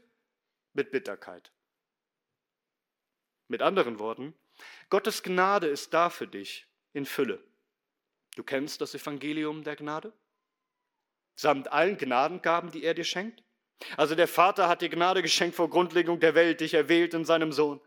[0.72, 1.50] mit Bitterkeit.
[3.48, 4.34] Mit anderen Worten,
[4.88, 7.42] Gottes Gnade ist da für dich in Fülle.
[8.36, 10.12] Du kennst das Evangelium der Gnade?
[11.34, 13.42] Samt allen Gnadengaben, die er dir schenkt?
[13.96, 17.50] Also der Vater hat dir Gnade geschenkt vor Grundlegung der Welt, dich erwählt in seinem
[17.50, 17.80] Sohn.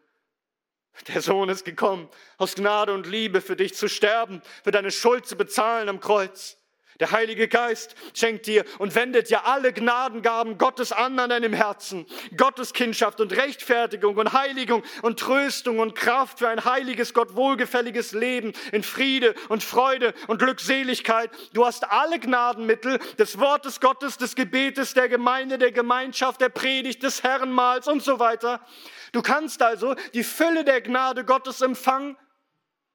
[1.08, 5.28] Der Sohn ist gekommen, aus Gnade und Liebe für dich zu sterben, für deine Schuld
[5.28, 6.58] zu bezahlen am Kreuz.
[7.02, 12.06] Der Heilige Geist schenkt dir und wendet ja alle Gnadengaben Gottes an an deinem Herzen.
[12.38, 18.14] Gottes Kindschaft und Rechtfertigung und Heiligung und Tröstung und Kraft für ein heiliges, Gott wohlgefälliges
[18.14, 21.32] Leben in Friede und Freude und Glückseligkeit.
[21.52, 27.04] Du hast alle Gnadenmittel des Wortes Gottes, des Gebetes, der Gemeinde, der Gemeinschaft, der Predigt,
[27.04, 28.66] des Herrenmahls und so weiter.
[29.16, 32.18] Du kannst also die Fülle der Gnade Gottes empfangen,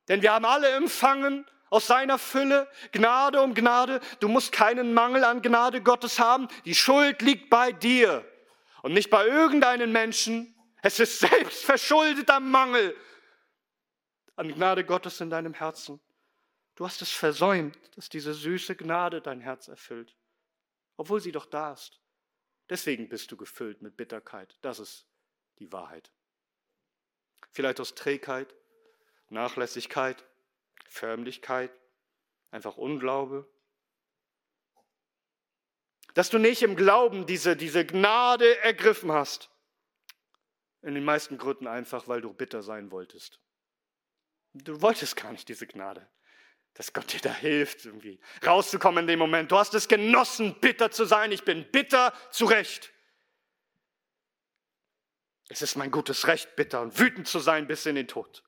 [0.09, 4.03] denn wir haben alle empfangen aus seiner Fülle, Gnade um Gnade.
[4.19, 6.49] Du musst keinen Mangel an Gnade Gottes haben.
[6.67, 8.23] Die Schuld liegt bei dir
[8.83, 10.55] und nicht bei irgendeinem Menschen.
[10.83, 12.95] Es ist selbst verschuldeter Mangel
[14.37, 16.01] an Gnade Gottes in deinem Herzen.
[16.75, 20.15] Du hast es versäumt, dass diese süße Gnade dein Herz erfüllt,
[20.99, 21.99] obwohl sie doch da ist.
[22.69, 24.59] Deswegen bist du gefüllt mit Bitterkeit.
[24.61, 25.10] Das ist
[25.61, 26.11] die Wahrheit.
[27.53, 28.55] Vielleicht aus Trägheit,
[29.29, 30.25] Nachlässigkeit,
[30.87, 31.71] Förmlichkeit,
[32.51, 33.49] einfach Unglaube.
[36.15, 39.51] Dass du nicht im Glauben diese, diese Gnade ergriffen hast.
[40.83, 43.39] In den meisten Gründen einfach, weil du bitter sein wolltest.
[44.55, 46.09] Du wolltest gar nicht diese Gnade,
[46.75, 49.53] dass Gott dir da hilft, irgendwie rauszukommen in dem Moment.
[49.53, 51.31] Du hast es genossen, bitter zu sein.
[51.31, 52.93] Ich bin bitter zu Recht.
[55.53, 58.45] Es ist mein gutes Recht, bitter und wütend zu sein bis in den Tod.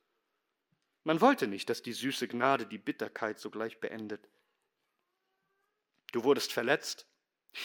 [1.02, 4.28] Man wollte nicht, dass die süße Gnade die Bitterkeit sogleich beendet.
[6.12, 7.08] Du wurdest verletzt.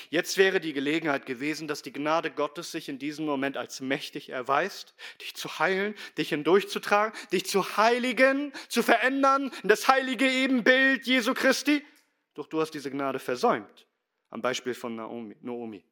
[0.09, 4.29] Jetzt wäre die Gelegenheit gewesen, dass die Gnade Gottes sich in diesem Moment als mächtig
[4.29, 11.05] erweist, dich zu heilen, dich hindurchzutragen, dich zu heiligen, zu verändern, in das heilige Ebenbild
[11.05, 11.85] Jesu Christi.
[12.33, 13.87] Doch du hast diese Gnade versäumt.
[14.31, 15.85] Am Beispiel von Naomi.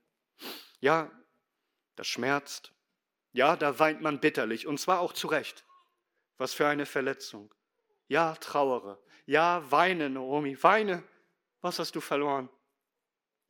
[0.80, 1.12] Ja,
[1.96, 2.75] das schmerzt.
[3.36, 5.66] Ja, da weint man bitterlich und zwar auch zu Recht.
[6.38, 7.54] Was für eine Verletzung.
[8.08, 8.98] Ja, trauere.
[9.26, 11.04] Ja, weine, Naomi, weine.
[11.60, 12.48] Was hast du verloren?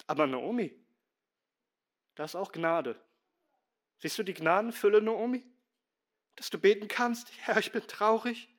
[0.07, 0.75] Aber Naomi,
[2.15, 2.99] da ist auch Gnade.
[3.99, 5.45] Siehst du die Gnadenfülle, Naomi?
[6.35, 8.49] Dass du beten kannst, Herr, ich bin traurig.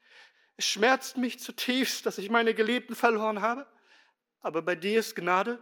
[0.57, 3.67] Es schmerzt mich zutiefst, dass ich meine Geliebten verloren habe.
[4.43, 5.59] Aber bei dir ist Gnade.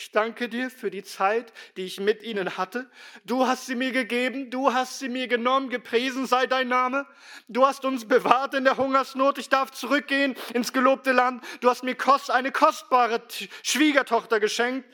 [0.00, 2.88] Ich danke dir für die Zeit, die ich mit ihnen hatte.
[3.24, 7.04] Du hast sie mir gegeben, du hast sie mir genommen, gepriesen sei dein Name.
[7.48, 11.44] Du hast uns bewahrt in der Hungersnot, ich darf zurückgehen ins gelobte Land.
[11.60, 11.96] Du hast mir
[12.28, 13.24] eine kostbare
[13.64, 14.88] Schwiegertochter geschenkt.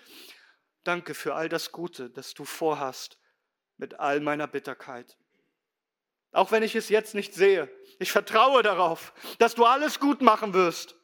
[0.84, 3.18] Danke für all das Gute, das du vorhast
[3.76, 5.18] mit all meiner Bitterkeit.
[6.32, 10.54] Auch wenn ich es jetzt nicht sehe, ich vertraue darauf, dass du alles gut machen
[10.54, 10.96] wirst.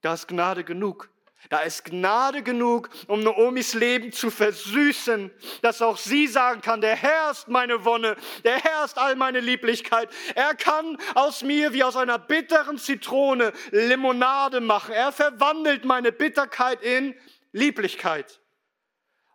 [0.00, 1.10] Da ist Gnade genug
[1.48, 5.30] da ist Gnade genug, um Naomis Leben zu versüßen,
[5.62, 9.40] dass auch sie sagen kann, der Herr ist meine Wonne, der Herr ist all meine
[9.40, 10.10] Lieblichkeit.
[10.34, 14.92] Er kann aus mir wie aus einer bitteren Zitrone Limonade machen.
[14.92, 17.14] Er verwandelt meine Bitterkeit in
[17.52, 18.40] Lieblichkeit.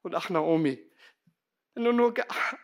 [0.04, 0.80] Und ach Naomi,
[1.74, 2.14] wenn du nur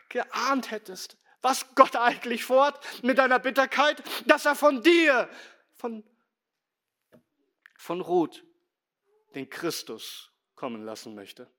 [0.09, 5.27] geahnt hättest, was Gott eigentlich vorhat mit deiner Bitterkeit, dass er von dir,
[5.75, 6.03] von,
[7.77, 8.43] von Ruth,
[9.35, 11.49] den Christus kommen lassen möchte.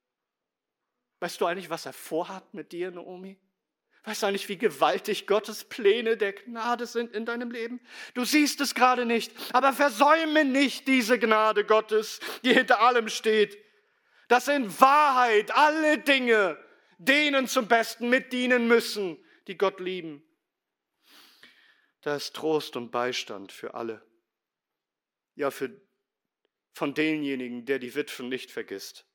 [1.20, 3.38] Weißt du eigentlich, was er vorhat mit dir, Naomi?
[4.04, 7.80] Weißt du eigentlich, wie gewaltig Gottes Pläne der Gnade sind in deinem Leben?
[8.14, 13.56] Du siehst es gerade nicht, aber versäume nicht diese Gnade Gottes, die hinter allem steht.
[14.26, 16.58] Dass in Wahrheit alle Dinge
[16.98, 20.24] denen zum Besten mitdienen müssen, die Gott lieben.
[22.00, 24.04] Da ist Trost und Beistand für alle.
[25.34, 25.80] Ja, für
[26.72, 29.06] von denjenigen, der die Witwen nicht vergisst.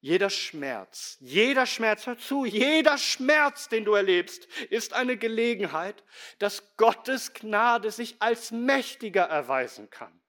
[0.00, 6.04] Jeder Schmerz, jeder Schmerz, hör zu, jeder Schmerz, den du erlebst, ist eine Gelegenheit,
[6.38, 10.20] dass Gottes Gnade sich als mächtiger erweisen kann.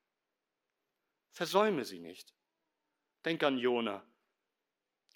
[1.30, 2.32] Versäume sie nicht.
[3.26, 4.02] Denk an Jona.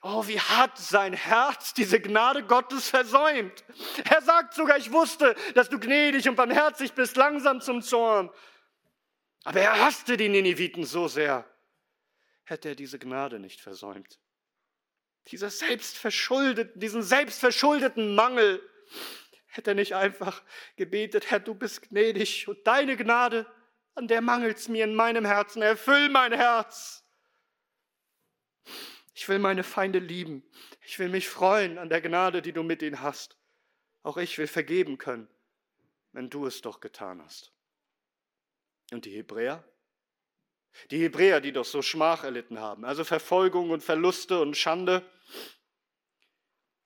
[0.02, 3.64] Oh, wie hat sein Herz diese Gnade Gottes versäumt.
[4.10, 8.30] Er sagt sogar, ich wusste, dass du gnädig und barmherzig bist, langsam zum Zorn.
[9.44, 11.48] Aber er hasste die Nineviten so sehr,
[12.44, 14.20] hätte er diese Gnade nicht versäumt.
[15.28, 18.60] Dieser selbstverschuldeten, diesen selbstverschuldeten Mangel
[19.46, 20.42] hätte er nicht einfach
[20.76, 23.46] gebetet, Herr, du bist gnädig und deine Gnade,
[23.94, 27.04] an der mangelt es mir in meinem Herzen, erfüll mein Herz.
[29.14, 30.42] Ich will meine Feinde lieben.
[30.82, 33.36] Ich will mich freuen an der Gnade, die du mit ihnen hast.
[34.02, 35.28] Auch ich will vergeben können,
[36.12, 37.52] wenn du es doch getan hast.
[38.90, 39.64] Und die Hebräer?
[40.90, 45.08] Die Hebräer, die doch so Schmach erlitten haben, also Verfolgung und Verluste und Schande.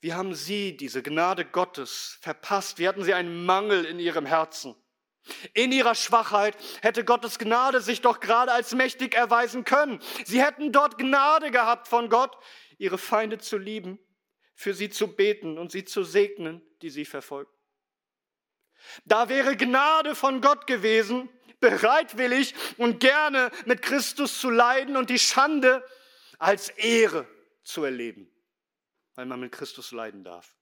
[0.00, 2.78] Wie haben sie diese Gnade Gottes verpasst?
[2.78, 4.74] Wie hatten sie einen Mangel in ihrem Herzen?
[5.54, 10.00] In ihrer Schwachheit hätte Gottes Gnade sich doch gerade als mächtig erweisen können.
[10.24, 12.36] Sie hätten dort Gnade gehabt von Gott,
[12.76, 13.98] ihre Feinde zu lieben,
[14.54, 17.50] für sie zu beten und sie zu segnen, die sie verfolgen.
[19.06, 25.18] Da wäre Gnade von Gott gewesen, bereitwillig und gerne mit Christus zu leiden und die
[25.18, 25.84] Schande
[26.38, 27.26] als Ehre
[27.62, 28.30] zu erleben,
[29.14, 30.56] weil man mit Christus leiden darf.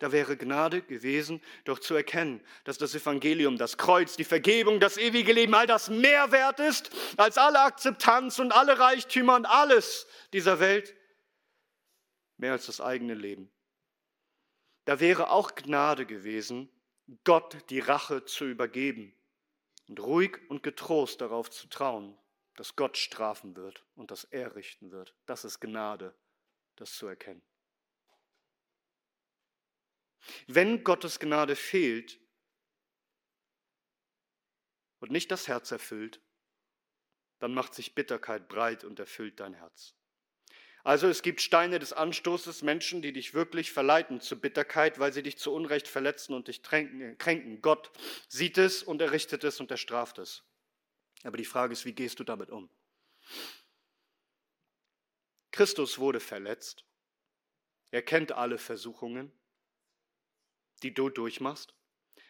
[0.00, 4.96] Da wäre Gnade gewesen, doch zu erkennen, dass das Evangelium, das Kreuz, die Vergebung, das
[4.96, 10.06] ewige Leben, all das mehr wert ist als alle Akzeptanz und alle Reichtümer und alles
[10.32, 10.94] dieser Welt,
[12.36, 13.50] mehr als das eigene Leben.
[14.84, 16.68] Da wäre auch Gnade gewesen,
[17.24, 19.17] Gott die Rache zu übergeben
[19.88, 22.16] und ruhig und getrost darauf zu trauen,
[22.54, 25.14] dass Gott strafen wird und dass er richten wird.
[25.26, 26.14] Das ist Gnade,
[26.76, 27.42] das zu erkennen.
[30.46, 32.20] Wenn Gottes Gnade fehlt
[35.00, 36.20] und nicht das Herz erfüllt,
[37.38, 39.97] dann macht sich Bitterkeit breit und erfüllt dein Herz.
[40.88, 45.22] Also es gibt Steine des Anstoßes, Menschen, die dich wirklich verleiten zu Bitterkeit, weil sie
[45.22, 47.60] dich zu Unrecht verletzen und dich kränken.
[47.60, 47.90] Gott
[48.26, 50.44] sieht es und er richtet es und er straft es.
[51.24, 52.70] Aber die Frage ist, wie gehst du damit um?
[55.50, 56.86] Christus wurde verletzt.
[57.90, 59.30] Er kennt alle Versuchungen,
[60.82, 61.74] die du durchmachst.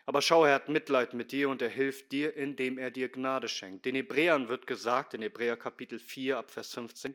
[0.04, 3.46] Aber schau, er hat Mitleid mit dir und er hilft dir, indem er dir Gnade
[3.46, 3.84] schenkt.
[3.84, 7.14] Den Hebräern wird gesagt, in Hebräer Kapitel 4 ab Vers 15,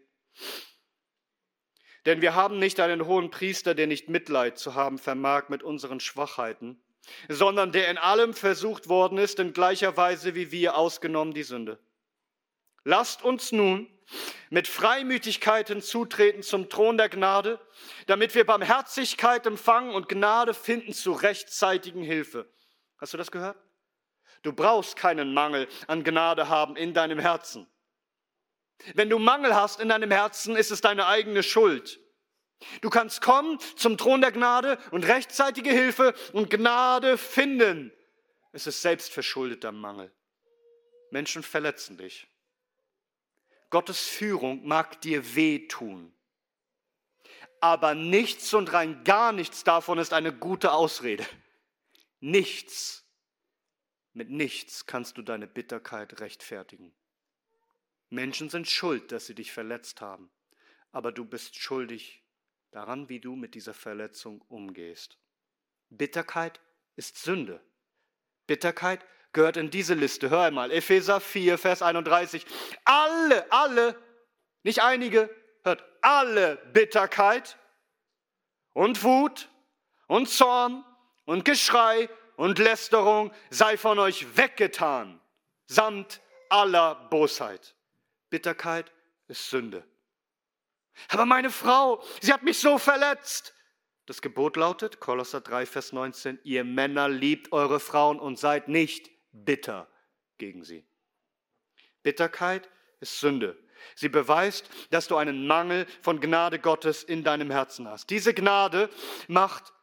[2.06, 6.00] denn wir haben nicht einen hohen Priester, der nicht Mitleid zu haben vermag mit unseren
[6.00, 6.82] Schwachheiten,
[7.30, 11.80] sondern der in allem versucht worden ist, in gleicher Weise wie wir, ausgenommen die Sünde.
[12.84, 13.90] Lasst uns nun
[14.50, 17.60] mit Freimütigkeit hinzutreten zum Thron der Gnade,
[18.08, 22.48] damit wir Barmherzigkeit empfangen und Gnade finden zu rechtzeitigen Hilfe.
[22.98, 23.58] Hast du das gehört?
[24.44, 27.66] Du brauchst keinen Mangel an Gnade haben in deinem Herzen.
[28.96, 32.00] Wenn du Mangel hast in deinem Herzen, ist es deine eigene Schuld.
[32.82, 37.92] Du kannst kommen zum Thron der Gnade und rechtzeitige Hilfe und Gnade finden.
[38.52, 40.12] Es ist selbstverschuldeter Mangel.
[41.12, 42.28] Menschen verletzen dich.
[43.70, 46.14] Gottes Führung mag dir wehtun.
[47.60, 51.26] Aber nichts und rein gar nichts davon ist eine gute Ausrede.
[52.20, 53.06] Nichts.
[54.14, 56.94] Mit nichts kannst du deine Bitterkeit rechtfertigen.
[58.14, 60.30] Menschen sind schuld, dass sie dich verletzt haben,
[60.92, 62.24] aber du bist schuldig
[62.72, 65.18] daran, wie du mit dieser Verletzung umgehst.
[65.90, 66.62] Bitterkeit
[66.96, 67.60] ist Sünde.
[68.46, 70.30] Bitterkeit gehört in diese Liste.
[70.30, 72.46] Hör einmal, Epheser 4, Vers 31.
[72.86, 74.00] Alle, alle,
[74.62, 75.30] nicht einige,
[75.64, 77.58] hört alle Bitterkeit
[78.74, 79.50] und Wut
[80.08, 80.86] und Zorn
[81.26, 85.20] und Geschrei und Lästerung sei von euch weggetan,
[85.66, 87.76] samt aller Bosheit.
[88.34, 88.92] Bitterkeit
[89.28, 89.88] ist Sünde.
[91.10, 93.54] Aber meine Frau, sie hat mich so verletzt.
[94.08, 99.12] Das Gebot lautet, Kolosser 3, Vers 19, ihr Männer liebt eure Frauen und seid nicht
[99.32, 99.88] bitter
[100.40, 100.84] gegen sie.
[102.02, 103.56] Bitterkeit ist Sünde.
[103.94, 108.10] Sie beweist, dass du einen Mangel von Gnade Gottes in deinem Herzen hast.
[108.10, 108.90] Diese Gnade
[109.28, 109.74] macht,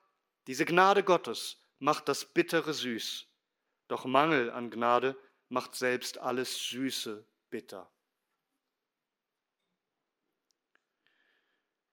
[0.48, 3.28] diese Gnade Gottes macht das Bittere süß.
[3.86, 5.16] Doch Mangel an Gnade
[5.50, 7.88] macht selbst alles Süße bitter.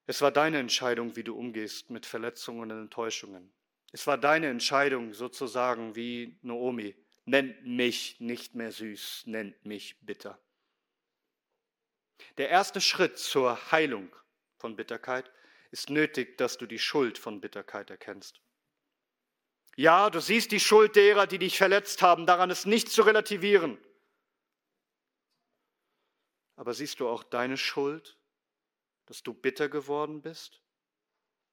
[0.08, 3.54] Es war deine Entscheidung, wie du umgehst mit Verletzungen und Enttäuschungen.
[3.92, 6.96] Es war deine Entscheidung, sozusagen wie Naomi.
[7.26, 10.40] Nennt mich nicht mehr süß, nennt mich bitter.
[12.38, 14.16] Der erste Schritt zur Heilung
[14.58, 15.30] von Bitterkeit
[15.72, 18.42] ist nötig, dass du die Schuld von Bitterkeit erkennst.
[19.76, 23.78] Ja, du siehst die Schuld derer, die dich verletzt haben, daran ist nicht zu relativieren.
[26.56, 28.18] Aber siehst du auch deine Schuld
[29.08, 30.62] dass du bitter geworden bist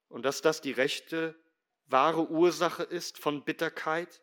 [0.08, 1.34] und dass das die rechte,
[1.86, 4.20] wahre Ursache ist von Bitterkeit,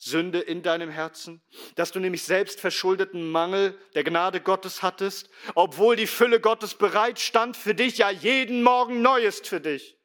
[0.00, 1.42] Sünde in deinem Herzen,
[1.74, 7.18] dass du nämlich selbst verschuldeten Mangel der Gnade Gottes hattest, obwohl die Fülle Gottes bereit
[7.18, 9.98] stand für dich, ja jeden Morgen neu ist für dich,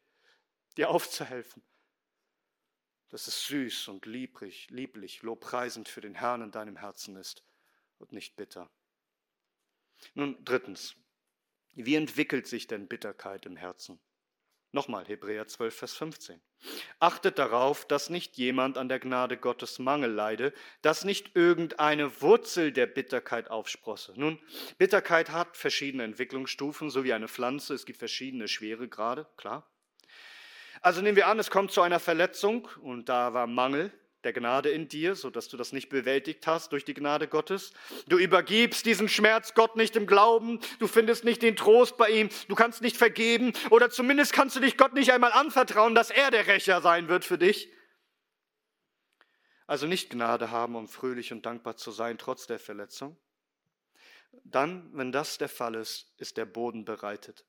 [0.77, 1.61] dir aufzuhelfen.
[3.09, 7.43] Dass es süß und lieblich, lieblich, lobpreisend für den Herrn in deinem Herzen ist
[7.99, 8.71] und nicht bitter.
[10.15, 10.95] Nun drittens,
[11.75, 13.99] wie entwickelt sich denn Bitterkeit im Herzen?
[14.71, 16.41] Nochmal Hebräer 12, Vers 15.
[16.99, 22.71] Achtet darauf, dass nicht jemand an der Gnade Gottes Mangel leide, dass nicht irgendeine Wurzel
[22.71, 24.13] der Bitterkeit aufsprosse.
[24.15, 24.39] Nun,
[24.79, 27.75] Bitterkeit hat verschiedene Entwicklungsstufen, so wie eine Pflanze.
[27.75, 29.69] Es gibt verschiedene Schweregrade, klar.
[30.81, 33.91] Also nehmen wir an, es kommt zu einer Verletzung und da war Mangel
[34.23, 37.73] der Gnade in dir, sodass du das nicht bewältigt hast durch die Gnade Gottes.
[38.07, 42.29] Du übergibst diesen Schmerz Gott nicht im Glauben, du findest nicht den Trost bei ihm,
[42.47, 46.31] du kannst nicht vergeben oder zumindest kannst du dich Gott nicht einmal anvertrauen, dass er
[46.31, 47.69] der Rächer sein wird für dich.
[49.67, 53.17] Also nicht Gnade haben, um fröhlich und dankbar zu sein, trotz der Verletzung.
[54.43, 57.45] Dann, wenn das der Fall ist, ist der Boden bereitet.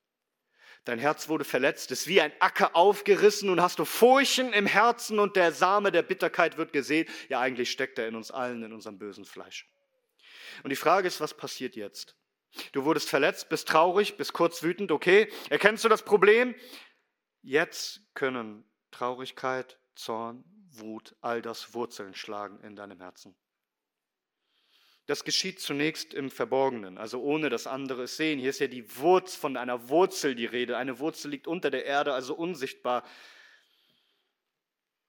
[0.84, 5.18] Dein Herz wurde verletzt, ist wie ein Acker aufgerissen und hast du Furchen im Herzen
[5.18, 7.08] und der Same der Bitterkeit wird gesehen.
[7.30, 9.66] Ja, eigentlich steckt er in uns allen, in unserem bösen Fleisch.
[10.62, 12.16] Und die Frage ist, was passiert jetzt?
[12.72, 15.28] Du wurdest verletzt, bist traurig, bist kurz wütend, okay.
[15.48, 16.54] Erkennst du das Problem?
[17.42, 23.34] Jetzt können Traurigkeit, Zorn, Wut, all das Wurzeln schlagen in deinem Herzen.
[25.06, 28.38] Das geschieht zunächst im Verborgenen, also ohne dass andere es sehen.
[28.38, 30.76] Hier ist ja die Wurzel von einer Wurzel die Rede.
[30.76, 33.04] Eine Wurzel liegt unter der Erde, also unsichtbar.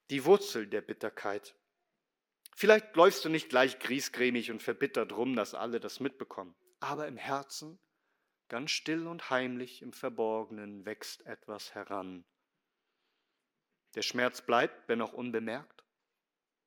[0.10, 1.56] Die Wurzel der Bitterkeit.
[2.56, 6.56] Vielleicht läufst du nicht gleich griesgrämig und verbittert rum, dass alle das mitbekommen.
[6.80, 7.80] Aber im Herzen
[8.48, 12.26] Ganz still und heimlich im Verborgenen wächst etwas heran.
[13.96, 15.84] Der Schmerz bleibt, wenn auch unbemerkt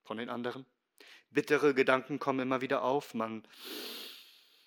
[0.03, 0.67] von den anderen.
[1.31, 3.15] Bittere Gedanken kommen immer wieder auf.
[3.15, 3.45] Man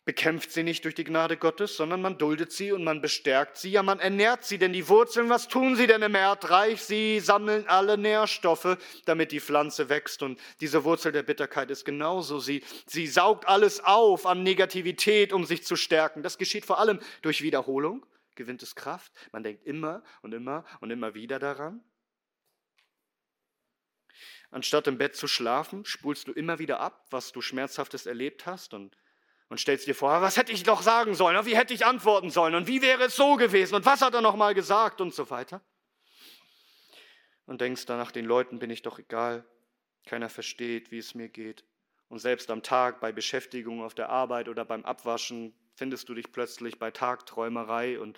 [0.05, 3.71] bekämpft sie nicht durch die Gnade Gottes, sondern man duldet sie und man bestärkt sie.
[3.71, 6.81] Ja, man ernährt sie, denn die Wurzeln, was tun sie denn im Erdreich?
[6.81, 10.23] Sie sammeln alle Nährstoffe, damit die Pflanze wächst.
[10.23, 12.39] Und diese Wurzel der Bitterkeit ist genauso.
[12.39, 16.23] Sie, sie saugt alles auf an Negativität, um sich zu stärken.
[16.23, 18.05] Das geschieht vor allem durch Wiederholung,
[18.35, 19.11] gewinnt es Kraft.
[19.31, 21.83] Man denkt immer und immer und immer wieder daran.
[24.49, 28.73] Anstatt im Bett zu schlafen, spulst du immer wieder ab, was du Schmerzhaftes erlebt hast
[28.73, 28.95] und
[29.51, 32.55] und stellst dir vor, was hätte ich doch sagen sollen, wie hätte ich antworten sollen
[32.55, 35.29] und wie wäre es so gewesen und was hat er noch mal gesagt und so
[35.29, 35.61] weiter.
[37.45, 39.43] Und denkst danach, den Leuten bin ich doch egal,
[40.05, 41.65] keiner versteht, wie es mir geht.
[42.07, 46.31] Und selbst am Tag bei Beschäftigung auf der Arbeit oder beim Abwaschen findest du dich
[46.31, 48.17] plötzlich bei Tagträumerei und,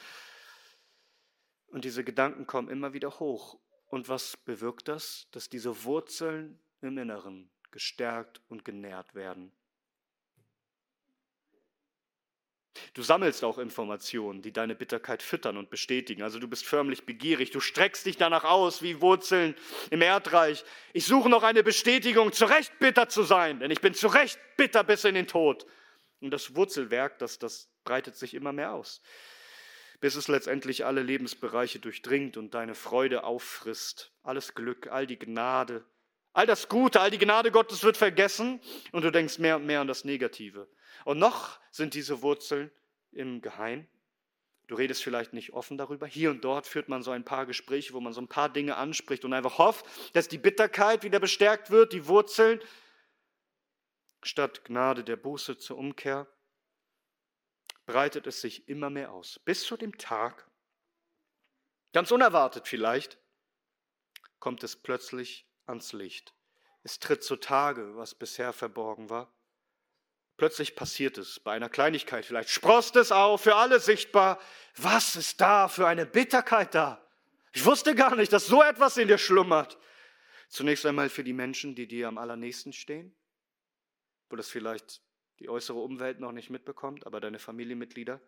[1.66, 3.58] und diese Gedanken kommen immer wieder hoch.
[3.94, 5.28] Und was bewirkt das?
[5.30, 9.52] Dass diese Wurzeln im Inneren gestärkt und genährt werden.
[12.96, 16.24] Du sammelst auch Informationen, die deine Bitterkeit füttern und bestätigen.
[16.24, 19.54] Also du bist förmlich begierig, du streckst dich danach aus wie Wurzeln
[19.92, 20.66] im Erdreich.
[20.94, 24.40] Ich suche noch eine Bestätigung, zu Recht bitter zu sein, denn ich bin zu Recht
[24.58, 25.68] bitter bis in den Tod.
[26.20, 29.04] Und das Wurzelwerk, das, das breitet sich immer mehr aus,
[30.04, 34.12] bis es letztendlich alle Lebensbereiche durchdringt und deine Freude auffrisst.
[34.22, 35.86] Alles Glück, all die Gnade,
[36.34, 38.60] all das Gute, all die Gnade Gottes wird vergessen
[38.92, 40.68] und du denkst mehr und mehr an das Negative.
[41.06, 42.70] Und noch sind diese Wurzeln
[43.14, 43.88] im Geheim.
[44.68, 46.06] Du redest vielleicht nicht offen darüber.
[46.06, 48.76] Hier und dort führt man so ein paar Gespräche, wo man so ein paar Dinge
[48.76, 52.60] anspricht und einfach hofft, dass die Bitterkeit wieder bestärkt wird, die Wurzeln,
[54.22, 56.28] statt Gnade der Buße zur Umkehr,
[57.86, 59.40] breitet es sich immer mehr aus.
[59.40, 60.50] Bis zu dem Tag,
[61.92, 63.18] ganz unerwartet vielleicht,
[64.40, 66.34] kommt es plötzlich ans Licht.
[66.84, 69.34] Es tritt zutage, was bisher verborgen war.
[70.36, 74.40] Plötzlich passiert es, bei einer Kleinigkeit vielleicht, sprost es auf, für alle sichtbar.
[74.76, 77.08] Was ist da für eine Bitterkeit da?
[77.54, 79.78] Ich wusste gar nicht, dass so etwas in dir schlummert.
[80.50, 83.16] Zunächst einmal für die Menschen, die dir am allernächsten stehen,
[84.30, 85.02] wo das vielleicht
[85.44, 88.22] die äußere Umwelt noch nicht mitbekommt, aber deine Familienmitglieder.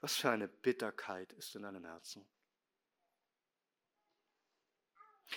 [0.00, 2.26] Was für eine Bitterkeit ist in deinem Herzen.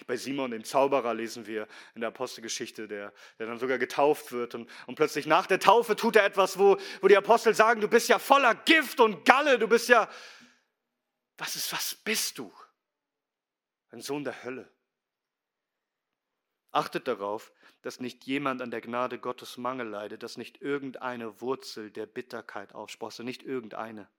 [0.08, 4.56] Bei Simon, dem Zauberer, lesen wir in der Apostelgeschichte, der, der dann sogar getauft wird.
[4.56, 7.88] Und, und plötzlich nach der Taufe tut er etwas, wo, wo die Apostel sagen, du
[7.88, 10.10] bist ja voller Gift und Galle, du bist ja,
[11.38, 12.52] was ist, was bist du?
[13.92, 14.70] Ein Sohn der Hölle.
[16.72, 17.52] Achtet darauf,
[17.88, 22.76] dass nicht jemand an der Gnade Gottes Mangel leidet, dass nicht irgendeine Wurzel der Bitterkeit
[22.76, 24.10] aufsprosse, nicht irgendeine.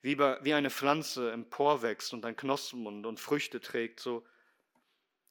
[0.00, 4.24] Wie, eine Pflanze emporwächst und ein Knospen und, und Früchte trägt, so,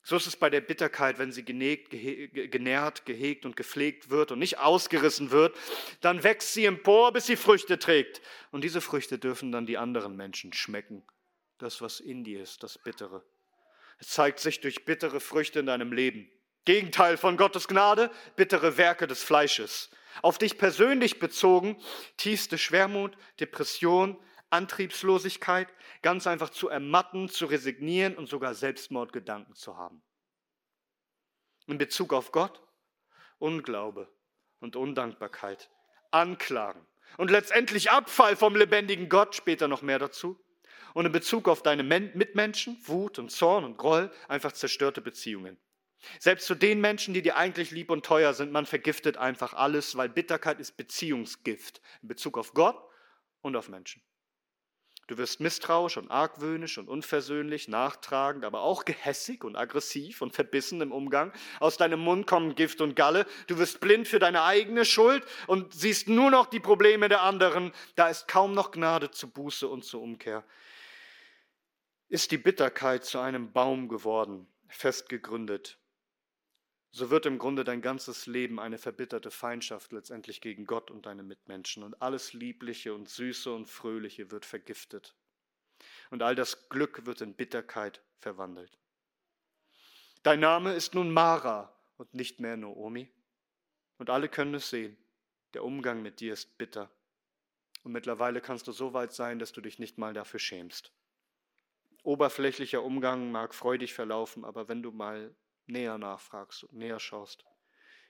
[0.04, 4.38] so ist es bei der Bitterkeit, wenn sie genäht, genährt, gehegt und gepflegt wird und
[4.38, 5.58] nicht ausgerissen wird,
[6.02, 8.22] dann wächst sie empor, bis sie Früchte trägt.
[8.52, 11.02] Und diese Früchte dürfen dann die anderen Menschen schmecken.
[11.58, 13.24] Das, was in dir ist, das Bittere.
[13.98, 16.30] Es zeigt sich durch bittere Früchte in deinem Leben.
[16.68, 19.90] Gegenteil von Gottes Gnade, bittere Werke des Fleisches.
[20.22, 21.78] Auf dich persönlich bezogen,
[22.18, 24.18] tiefste Schwermut, Depression,
[24.50, 25.70] Antriebslosigkeit,
[26.02, 30.02] ganz einfach zu ermatten, zu resignieren und sogar Selbstmordgedanken zu haben.
[31.68, 32.62] In Bezug auf Gott
[33.40, 34.10] Unglaube
[34.60, 35.70] und Undankbarkeit,
[36.12, 40.38] Anklagen und letztendlich Abfall vom lebendigen Gott, später noch mehr dazu.
[40.94, 45.58] Und in Bezug auf deine Mitmenschen, Wut und Zorn und Groll, einfach zerstörte Beziehungen.
[46.20, 49.98] Selbst zu den Menschen, die dir eigentlich lieb und teuer sind, man vergiftet einfach alles,
[49.98, 52.78] weil Bitterkeit ist Beziehungsgift in Bezug auf Gott
[53.42, 54.02] und auf Menschen.
[55.08, 60.82] Du wirst misstrauisch und argwöhnisch und unversöhnlich, nachtragend, aber auch gehässig und aggressiv und verbissen
[60.82, 61.32] im Umgang.
[61.62, 63.26] Aus deinem Mund kommen Gift und Galle.
[63.48, 67.72] Du wirst blind für deine eigene Schuld und siehst nur noch die Probleme der anderen.
[67.96, 70.44] Da ist kaum noch Gnade zu Buße und zur Umkehr.
[72.10, 75.80] Ist die Bitterkeit zu einem Baum geworden, fest gegründet,
[76.98, 81.22] so wird im Grunde dein ganzes Leben eine verbitterte Feindschaft letztendlich gegen Gott und deine
[81.22, 81.84] Mitmenschen.
[81.84, 85.16] Und alles Liebliche und Süße und Fröhliche wird vergiftet.
[86.10, 88.80] Und all das Glück wird in Bitterkeit verwandelt.
[90.24, 93.12] Dein Name ist nun Mara und nicht mehr Noomi.
[94.00, 94.98] Und alle können es sehen.
[95.54, 96.90] Der Umgang mit dir ist bitter.
[97.84, 100.92] Und mittlerweile kannst du so weit sein, dass du dich nicht mal dafür schämst.
[102.02, 105.36] Oberflächlicher Umgang mag freudig verlaufen, aber wenn du mal
[105.68, 107.46] näher nachfragst und näher schaust,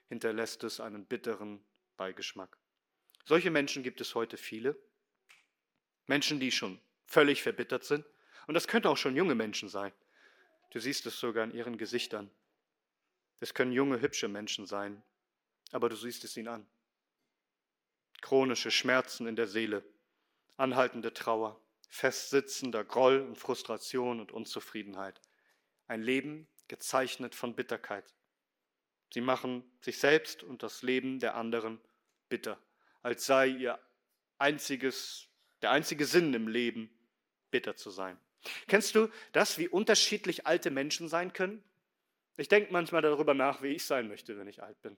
[0.08, 1.64] hinterlässt es einen bitteren
[1.96, 2.58] Beigeschmack.
[3.24, 4.76] Solche Menschen gibt es heute viele.
[6.06, 8.06] Menschen, die schon völlig verbittert sind.
[8.46, 9.92] Und das könnten auch schon junge Menschen sein.
[10.70, 12.30] Du siehst es sogar in ihren Gesichtern.
[13.40, 15.02] Es können junge, hübsche Menschen sein,
[15.72, 16.66] aber du siehst es ihnen an.
[18.20, 19.84] Chronische Schmerzen in der Seele,
[20.56, 25.20] anhaltende Trauer, festsitzender Groll und Frustration und Unzufriedenheit.
[25.86, 28.14] Ein Leben gezeichnet von Bitterkeit.
[29.12, 31.80] Sie machen sich selbst und das Leben der anderen
[32.28, 32.58] bitter,
[33.02, 33.78] als sei ihr
[34.38, 35.28] einziges,
[35.62, 36.90] der einzige Sinn im Leben,
[37.50, 38.18] bitter zu sein.
[38.66, 41.62] Kennst du das, wie unterschiedlich alte Menschen sein können?
[42.36, 44.96] Ich denke manchmal darüber nach, wie ich sein möchte, wenn ich alt bin.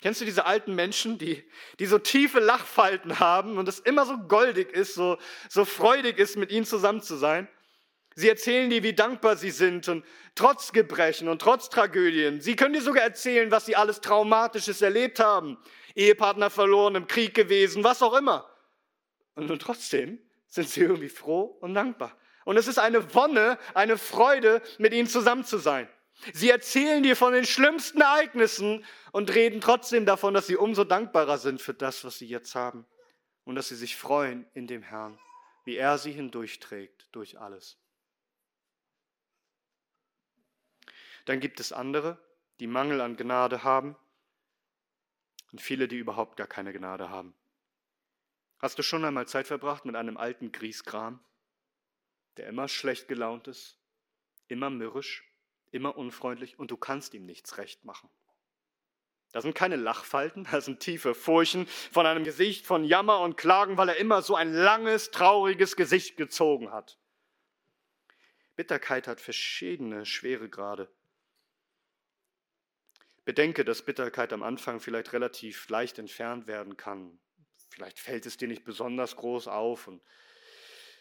[0.00, 4.18] Kennst du diese alten Menschen, die, die so tiefe Lachfalten haben und es immer so
[4.18, 5.16] goldig ist, so,
[5.48, 7.48] so freudig ist, mit ihnen zusammen zu sein?
[8.14, 10.04] Sie erzählen dir, wie dankbar sie sind und
[10.34, 12.40] trotz Gebrechen und trotz Tragödien.
[12.40, 15.58] Sie können dir sogar erzählen, was sie alles Traumatisches erlebt haben.
[15.94, 18.48] Ehepartner verloren, im Krieg gewesen, was auch immer.
[19.34, 22.16] Und, trotzdem sind sie irgendwie froh und dankbar.
[22.44, 25.88] Und es ist eine Wonne, eine Freude, mit ihnen zusammen zu sein.
[26.32, 31.38] Sie erzählen dir von den schlimmsten Ereignissen und reden trotzdem davon, dass sie umso dankbarer
[31.38, 32.86] sind für das, was sie jetzt haben.
[33.44, 35.18] Und dass sie sich freuen in dem Herrn,
[35.64, 37.81] wie er sie hindurchträgt durch alles.
[41.24, 42.18] Dann gibt es andere,
[42.60, 43.96] die Mangel an Gnade haben
[45.52, 47.34] und viele, die überhaupt gar keine Gnade haben.
[48.58, 51.24] Hast du schon einmal Zeit verbracht mit einem alten Grieskram,
[52.36, 53.78] der immer schlecht gelaunt ist,
[54.48, 55.24] immer mürrisch,
[55.70, 58.08] immer unfreundlich und du kannst ihm nichts recht machen?
[59.32, 63.76] Das sind keine Lachfalten, das sind tiefe Furchen von einem Gesicht von Jammer und Klagen,
[63.76, 66.98] weil er immer so ein langes, trauriges Gesicht gezogen hat.
[68.54, 70.92] Bitterkeit hat verschiedene Schweregrade.
[73.24, 77.18] Bedenke, dass Bitterkeit am Anfang vielleicht relativ leicht entfernt werden kann.
[77.70, 79.88] Vielleicht fällt es dir nicht besonders groß auf.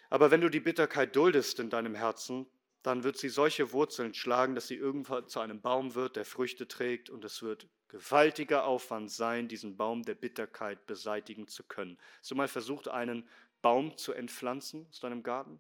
[0.09, 2.47] Aber wenn du die Bitterkeit duldest in deinem Herzen,
[2.83, 6.67] dann wird sie solche Wurzeln schlagen, dass sie irgendwann zu einem Baum wird, der Früchte
[6.67, 7.09] trägt.
[7.09, 11.97] Und es wird gewaltiger Aufwand sein, diesen Baum der Bitterkeit beseitigen zu können.
[12.19, 13.27] Hast du mal versucht, einen
[13.61, 15.59] Baum zu entpflanzen aus deinem Garten?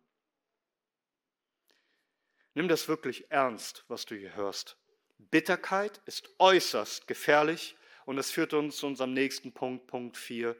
[2.53, 4.80] Nimm das wirklich ernst, was du hier hörst.
[5.29, 10.55] Bitterkeit ist äußerst gefährlich und es führt uns zu unserem nächsten Punkt, Punkt 4,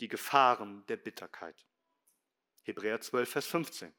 [0.00, 1.56] die Gefahren der Bitterkeit.
[2.62, 3.92] Hebräer 12, Vers 15.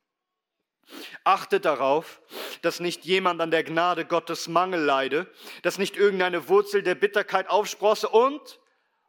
[1.23, 2.21] Achtet darauf,
[2.61, 7.49] dass nicht jemand an der Gnade Gottes Mangel leide, dass nicht irgendeine Wurzel der Bitterkeit
[7.49, 8.59] aufsprosse und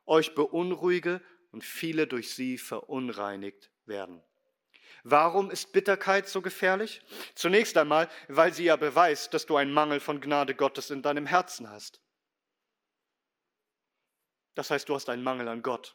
[0.06, 4.22] euch beunruhige und viele durch sie verunreinigt werden.
[5.06, 7.02] Warum ist Bitterkeit so gefährlich?
[7.34, 11.26] Zunächst einmal, weil sie ja beweist, dass du einen Mangel von Gnade Gottes in deinem
[11.26, 12.00] Herzen hast.
[14.54, 15.94] Das heißt, du hast einen Mangel an Gott.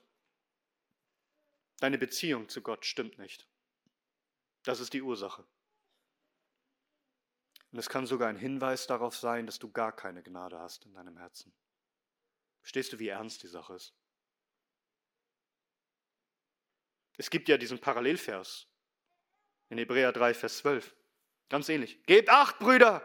[1.80, 3.48] Deine Beziehung zu Gott stimmt nicht.
[4.64, 5.44] Das ist die Ursache.
[7.72, 10.94] Und es kann sogar ein Hinweis darauf sein, dass du gar keine Gnade hast in
[10.94, 11.52] deinem Herzen.
[12.62, 13.96] Verstehst du, wie ernst die Sache ist?
[17.18, 18.68] Es gibt ja diesen Parallelvers
[19.70, 20.94] in Hebräer 3, Vers 12.
[21.50, 22.04] Ganz ähnlich.
[22.06, 23.04] Gebt acht, Brüder,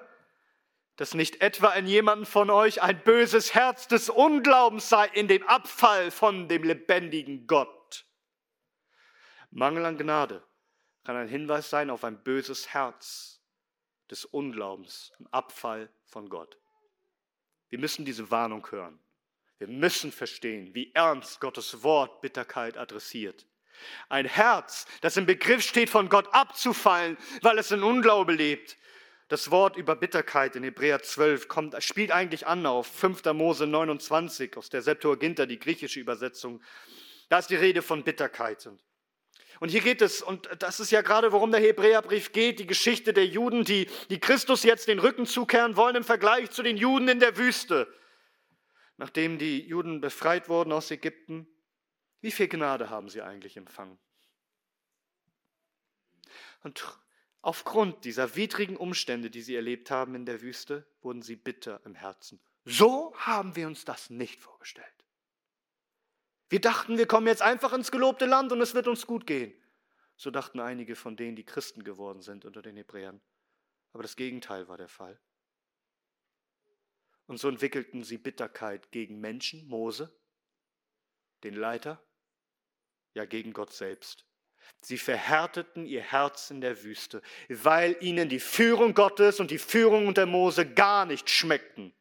[0.97, 5.43] dass nicht etwa in jemandem von euch ein böses Herz des Unglaubens sei in dem
[5.45, 8.07] Abfall von dem lebendigen Gott.
[9.51, 10.45] Mangel an Gnade
[11.05, 13.41] kann ein Hinweis sein auf ein böses Herz
[14.11, 16.59] des Unglaubens, im Abfall von Gott.
[17.69, 18.99] Wir müssen diese Warnung hören.
[19.59, 23.47] Wir müssen verstehen, wie ernst Gottes Wort Bitterkeit adressiert.
[24.09, 28.77] Ein Herz, das im Begriff steht, von Gott abzufallen, weil es in Unglaube lebt.
[29.29, 33.25] Das Wort über Bitterkeit in Hebräer 12 kommt, spielt eigentlich an auf 5.
[33.33, 36.63] Mose 29 aus der Septuaginta, die griechische Übersetzung.
[37.31, 38.69] Da ist die Rede von Bitterkeit.
[39.61, 43.13] Und hier geht es, und das ist ja gerade, worum der Hebräerbrief geht, die Geschichte
[43.13, 47.09] der Juden, die, die Christus jetzt den Rücken zukehren wollen im Vergleich zu den Juden
[47.09, 47.89] in der Wüste.
[48.99, 51.49] Nachdem die Juden befreit wurden aus Ägypten,
[52.25, 53.99] wie viel Gnade haben sie eigentlich empfangen?
[56.63, 56.99] Und
[57.43, 61.95] aufgrund dieser widrigen Umstände, die sie erlebt haben in der Wüste, wurden sie bitter im
[61.95, 62.41] Herzen.
[62.65, 65.05] So haben wir uns das nicht vorgestellt.
[66.49, 69.53] Wir dachten, wir kommen jetzt einfach ins gelobte Land und es wird uns gut gehen.
[70.17, 73.21] So dachten einige von denen, die Christen geworden sind unter den Hebräern.
[73.93, 75.21] Aber das Gegenteil war der Fall.
[77.27, 80.11] Und so entwickelten sie Bitterkeit gegen Menschen, Mose,
[81.43, 82.03] den Leiter,
[83.15, 84.27] ja gegen Gott selbst.
[84.81, 90.07] Sie verhärteten ihr Herz in der Wüste, weil ihnen die Führung Gottes und die Führung
[90.07, 91.95] unter Mose gar nicht schmeckten.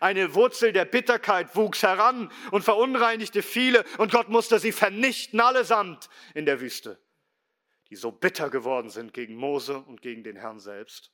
[0.00, 6.08] Eine Wurzel der Bitterkeit wuchs heran und verunreinigte viele und Gott musste sie vernichten allesamt
[6.34, 6.98] in der Wüste,
[7.90, 11.10] die so bitter geworden sind gegen Mose und gegen den Herrn selbst.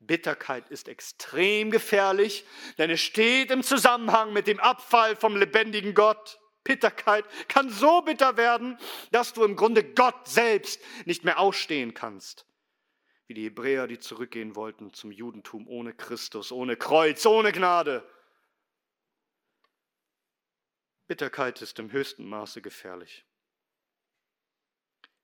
[0.00, 2.44] Bitterkeit ist extrem gefährlich,
[2.78, 6.40] denn es steht im Zusammenhang mit dem Abfall vom lebendigen Gott.
[6.64, 8.78] Bitterkeit kann so bitter werden,
[9.12, 12.46] dass du im Grunde Gott selbst nicht mehr ausstehen kannst.
[13.26, 18.06] Wie die Hebräer, die zurückgehen wollten zum Judentum ohne Christus, ohne Kreuz, ohne Gnade.
[21.06, 23.24] Bitterkeit ist im höchsten Maße gefährlich.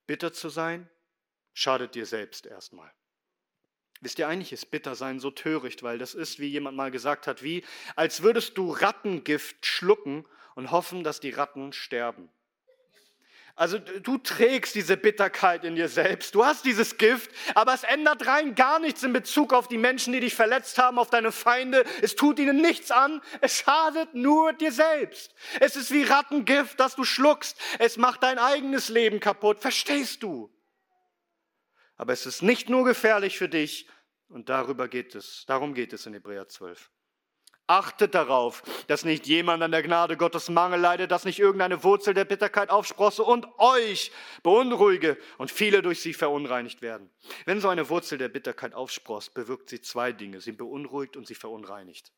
[0.06, 0.88] Bitter zu sein,
[1.52, 2.92] schadet dir selbst erstmal.
[4.00, 7.42] Wisst ihr, eigentlich ist Bittersein so töricht, weil das ist, wie jemand mal gesagt hat,
[7.42, 7.64] wie
[7.96, 10.26] als würdest du Rattengift schlucken
[10.56, 12.28] und hoffen, dass die Ratten sterben.
[13.54, 18.26] Also du trägst diese Bitterkeit in dir selbst, du hast dieses Gift, aber es ändert
[18.26, 21.84] rein gar nichts in Bezug auf die Menschen, die dich verletzt haben, auf deine Feinde.
[22.02, 25.34] Es tut ihnen nichts an, es schadet nur dir selbst.
[25.58, 30.52] Es ist wie Rattengift, das du schluckst, es macht dein eigenes Leben kaputt, verstehst du?
[31.96, 33.88] Aber es ist nicht nur gefährlich für dich,
[34.28, 36.90] und darüber geht es, darum geht es in Hebräer 12.
[37.68, 42.14] Achtet darauf, dass nicht jemand an der Gnade Gottes Mangel leidet, dass nicht irgendeine Wurzel
[42.14, 44.12] der Bitterkeit aufsprosse und euch
[44.44, 47.10] beunruhige und viele durch sie verunreinigt werden.
[47.44, 50.40] Wenn so eine Wurzel der Bitterkeit aufsprost, bewirkt sie zwei Dinge.
[50.40, 52.12] Sie beunruhigt und sie verunreinigt.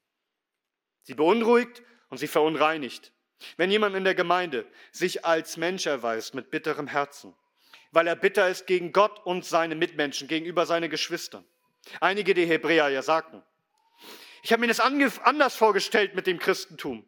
[1.02, 3.14] Sie beunruhigt und sie verunreinigt.
[3.56, 7.34] Wenn jemand in der Gemeinde sich als Mensch erweist mit bitterem Herzen,
[7.90, 11.46] weil er bitter ist gegen Gott und seine Mitmenschen, gegenüber seine Geschwistern.
[12.00, 13.42] Einige der Hebräer ja sagten,
[14.42, 17.04] ich habe mir das anders vorgestellt mit dem Christentum.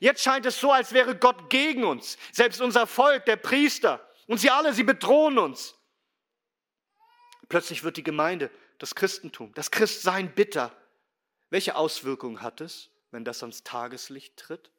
[0.00, 2.16] Jetzt scheint es so, als wäre Gott gegen uns.
[2.32, 5.74] Selbst unser Volk, der Priester und sie alle, sie bedrohen uns.
[7.48, 10.74] Plötzlich wird die Gemeinde, das Christentum, das Christsein bitter.
[11.50, 14.70] Welche Auswirkungen hat es, wenn das ans Tageslicht tritt?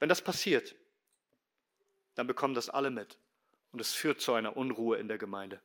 [0.00, 0.74] Wenn das passiert,
[2.16, 3.18] dann bekommen das alle mit.
[3.70, 5.60] Und es führt zu einer Unruhe in der Gemeinde.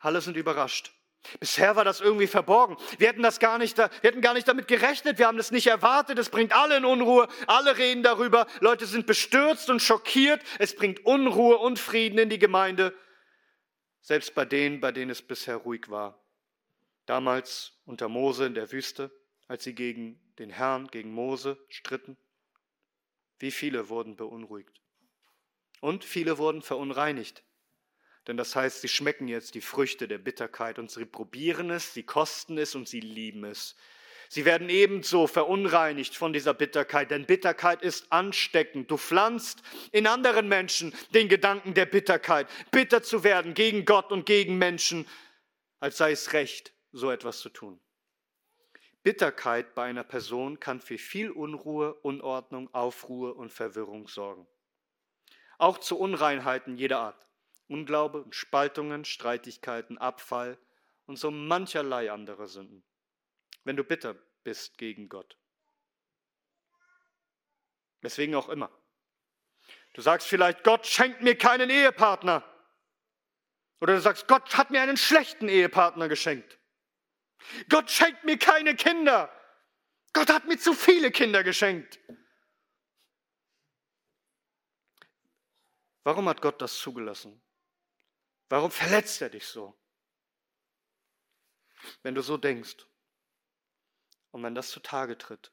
[0.00, 0.92] Alle sind überrascht.
[1.40, 2.76] Bisher war das irgendwie verborgen.
[2.98, 5.18] Wir hätten das gar nicht, wir hätten gar nicht damit gerechnet.
[5.18, 6.18] Wir haben das nicht erwartet.
[6.18, 7.28] Es bringt alle in Unruhe.
[7.46, 8.46] Alle reden darüber.
[8.60, 10.42] Leute sind bestürzt und schockiert.
[10.58, 12.94] Es bringt Unruhe und Frieden in die Gemeinde.
[14.00, 16.22] Selbst bei denen, bei denen es bisher ruhig war.
[17.04, 19.10] Damals unter Mose in der Wüste,
[19.48, 22.16] als sie gegen den Herrn, gegen Mose stritten.
[23.38, 24.80] Wie viele wurden beunruhigt?
[25.80, 27.42] Und viele wurden verunreinigt.
[28.28, 32.04] Denn das heißt, sie schmecken jetzt die Früchte der Bitterkeit und sie probieren es, sie
[32.04, 33.74] kosten es und sie lieben es.
[34.28, 38.90] Sie werden ebenso verunreinigt von dieser Bitterkeit, denn Bitterkeit ist ansteckend.
[38.90, 44.26] Du pflanzt in anderen Menschen den Gedanken der Bitterkeit, bitter zu werden gegen Gott und
[44.26, 45.06] gegen Menschen,
[45.80, 47.80] als sei es recht, so etwas zu tun.
[49.02, 54.46] Bitterkeit bei einer Person kann für viel Unruhe, Unordnung, Aufruhr und Verwirrung sorgen
[55.58, 57.27] auch zu Unreinheiten jeder Art.
[57.68, 60.58] Unglaube und Spaltungen, Streitigkeiten, Abfall
[61.06, 62.82] und so mancherlei andere Sünden.
[63.64, 65.38] Wenn du bitter bist gegen Gott.
[68.00, 68.70] Weswegen auch immer.
[69.92, 72.44] Du sagst vielleicht, Gott schenkt mir keinen Ehepartner.
[73.80, 76.58] Oder du sagst, Gott hat mir einen schlechten Ehepartner geschenkt.
[77.68, 79.32] Gott schenkt mir keine Kinder.
[80.12, 82.00] Gott hat mir zu viele Kinder geschenkt.
[86.02, 87.42] Warum hat Gott das zugelassen?
[88.48, 89.78] Warum verletzt er dich so?
[92.02, 92.86] Wenn du so denkst
[94.30, 95.52] und wenn das zutage tritt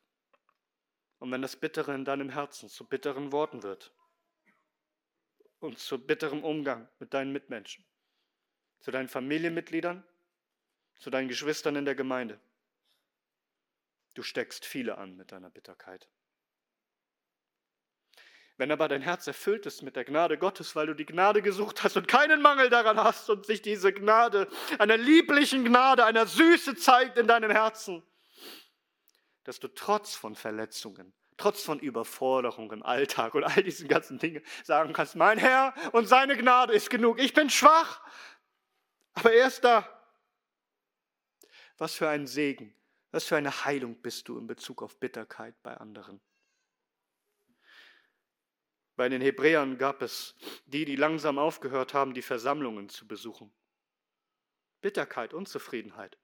[1.19, 3.93] und wenn das Bittere in deinem Herzen zu bitteren Worten wird
[5.59, 7.85] und zu bitterem Umgang mit deinen Mitmenschen,
[8.79, 10.03] zu deinen Familienmitgliedern,
[10.95, 12.39] zu deinen Geschwistern in der Gemeinde.
[14.13, 16.09] Du steckst viele an mit deiner Bitterkeit.
[18.57, 21.83] Wenn aber dein Herz erfüllt ist mit der Gnade Gottes, weil du die Gnade gesucht
[21.83, 24.47] hast und keinen Mangel daran hast und sich diese Gnade,
[24.79, 28.01] einer lieblichen Gnade, einer Süße zeigt in deinem Herzen,
[29.43, 34.93] dass du trotz von Verletzungen, trotz von Überforderungen Alltag und all diesen ganzen Dingen sagen
[34.93, 37.19] kannst, mein Herr und seine Gnade ist genug.
[37.19, 38.01] Ich bin schwach,
[39.15, 39.89] aber er ist da.
[41.77, 42.73] Was für ein Segen,
[43.11, 46.21] was für eine Heilung bist du in Bezug auf Bitterkeit bei anderen.
[48.95, 50.35] Bei den Hebräern gab es
[50.65, 53.53] die, die langsam aufgehört haben, die Versammlungen zu besuchen.
[54.81, 56.17] Bitterkeit, Unzufriedenheit.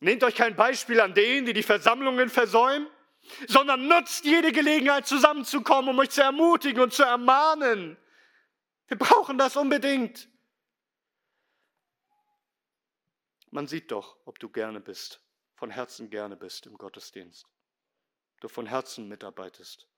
[0.00, 2.88] Nehmt euch kein Beispiel an denen, die die Versammlungen versäumen,
[3.48, 7.96] sondern nutzt jede Gelegenheit zusammenzukommen, um euch zu ermutigen und zu ermahnen.
[8.88, 10.28] Wir brauchen das unbedingt.
[13.50, 15.20] Man sieht doch, ob du gerne bist
[15.56, 17.46] von Herzen gerne bist im Gottesdienst.
[18.40, 19.88] Du von Herzen mitarbeitest.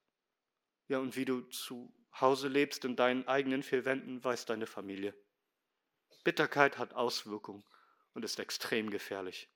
[0.89, 5.13] Ja, und wie du zu Hause lebst in deinen eigenen vier Wänden, weiß deine Familie.
[6.23, 7.63] Bitterkeit hat Auswirkungen
[8.13, 9.49] und ist extrem gefährlich.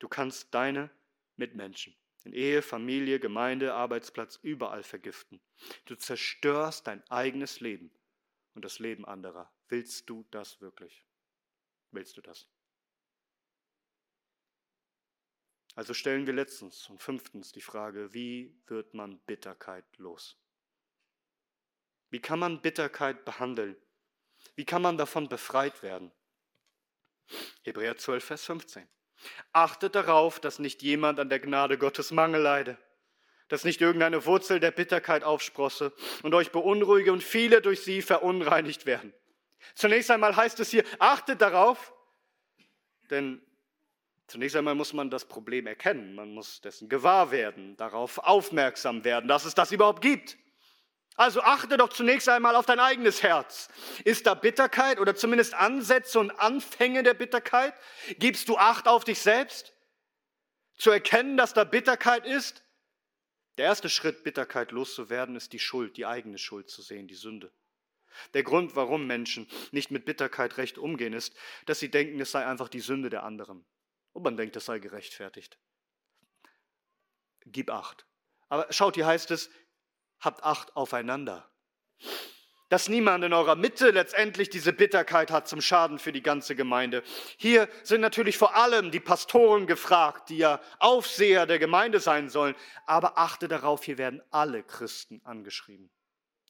[0.00, 0.90] Du kannst deine
[1.36, 5.40] Mitmenschen in Ehe, Familie, Gemeinde, Arbeitsplatz überall vergiften.
[5.84, 7.90] Du zerstörst dein eigenes Leben
[8.54, 9.52] und das Leben anderer.
[9.68, 11.04] Willst du das wirklich?
[11.92, 12.48] Willst du das?
[15.76, 20.36] Also stellen wir letztens und fünftens die Frage, wie wird man Bitterkeit los?
[22.14, 23.74] Wie kann man Bitterkeit behandeln?
[24.54, 26.12] Wie kann man davon befreit werden?
[27.64, 28.86] Hebräer 12, Vers 15.
[29.52, 32.78] Achtet darauf, dass nicht jemand an der Gnade Gottes Mangel leide,
[33.48, 35.92] dass nicht irgendeine Wurzel der Bitterkeit aufsprosse
[36.22, 39.12] und euch beunruhige und viele durch sie verunreinigt werden.
[39.74, 41.92] Zunächst einmal heißt es hier, achtet darauf,
[43.10, 43.44] denn
[44.28, 49.26] zunächst einmal muss man das Problem erkennen, man muss dessen gewahr werden, darauf aufmerksam werden,
[49.26, 50.38] dass es das überhaupt gibt.
[51.16, 53.68] Also achte doch zunächst einmal auf dein eigenes Herz.
[54.04, 57.74] Ist da Bitterkeit oder zumindest Ansätze und Anfänge der Bitterkeit?
[58.18, 59.72] Gibst du Acht auf dich selbst?
[60.76, 62.64] Zu erkennen, dass da Bitterkeit ist?
[63.58, 67.52] Der erste Schritt, Bitterkeit loszuwerden, ist die Schuld, die eigene Schuld zu sehen, die Sünde.
[68.32, 71.34] Der Grund, warum Menschen nicht mit Bitterkeit recht umgehen, ist,
[71.66, 73.64] dass sie denken, es sei einfach die Sünde der anderen.
[74.12, 75.58] Und man denkt, es sei gerechtfertigt.
[77.46, 78.06] Gib Acht.
[78.48, 79.50] Aber schaut, hier heißt es,
[80.20, 81.50] habt Acht aufeinander.
[82.70, 87.02] Dass niemand in eurer Mitte letztendlich diese Bitterkeit hat zum Schaden für die ganze Gemeinde.
[87.36, 92.56] Hier sind natürlich vor allem die Pastoren gefragt, die ja Aufseher der Gemeinde sein sollen.
[92.86, 95.90] Aber achte darauf, hier werden alle Christen angeschrieben.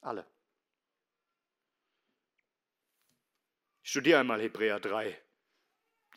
[0.00, 0.26] Alle.
[3.82, 5.20] Ich studiere einmal Hebräer 3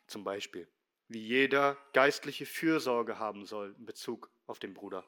[0.08, 0.70] zum Beispiel,
[1.10, 5.06] wie jeder geistliche Fürsorge haben soll in Bezug auf den Bruder.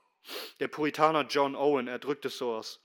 [0.60, 2.82] Der Puritaner John Owen, er drückt es so aus.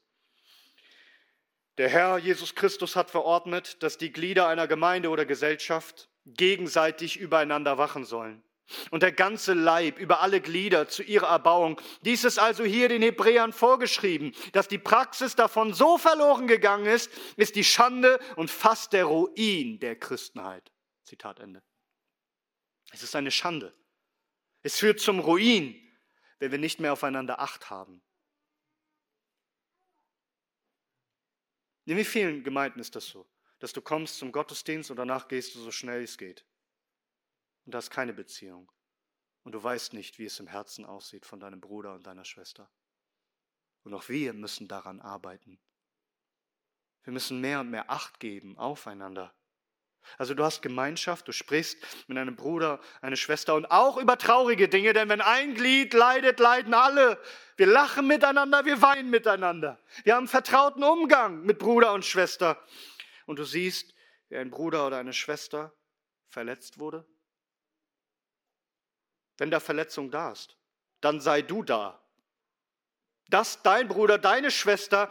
[1.78, 7.78] Der Herr Jesus Christus hat verordnet, dass die Glieder einer Gemeinde oder Gesellschaft gegenseitig übereinander
[7.78, 8.42] wachen sollen.
[8.90, 11.78] Und der ganze Leib über alle Glieder zu ihrer Erbauung.
[12.02, 14.32] Dies ist also hier den Hebräern vorgeschrieben.
[14.52, 19.80] Dass die Praxis davon so verloren gegangen ist, ist die Schande und fast der Ruin
[19.80, 20.72] der Christenheit.
[21.02, 21.62] Zitat Ende.
[22.90, 23.74] Es ist eine Schande.
[24.62, 25.78] Es führt zum Ruin
[26.38, 28.02] wenn wir nicht mehr aufeinander Acht haben.
[31.86, 33.26] In wie vielen Gemeinden ist das so,
[33.58, 36.46] dass du kommst zum Gottesdienst und danach gehst du so schnell es geht.
[37.66, 38.70] Und da ist keine Beziehung.
[39.42, 42.70] Und du weißt nicht, wie es im Herzen aussieht von deinem Bruder und deiner Schwester.
[43.82, 45.60] Und auch wir müssen daran arbeiten.
[47.02, 49.34] Wir müssen mehr und mehr Acht geben aufeinander.
[50.18, 54.68] Also du hast Gemeinschaft, du sprichst mit einem Bruder, einer Schwester und auch über traurige
[54.68, 57.20] Dinge, denn wenn ein Glied leidet, leiden alle.
[57.56, 59.78] Wir lachen miteinander, wir weinen miteinander.
[60.04, 62.62] Wir haben vertrauten Umgang mit Bruder und Schwester.
[63.26, 63.94] Und du siehst,
[64.28, 65.72] wie ein Bruder oder eine Schwester
[66.28, 67.06] verletzt wurde.
[69.38, 70.56] Wenn da Verletzung da ist,
[71.00, 72.00] dann sei du da.
[73.28, 75.10] Dass dein Bruder, deine Schwester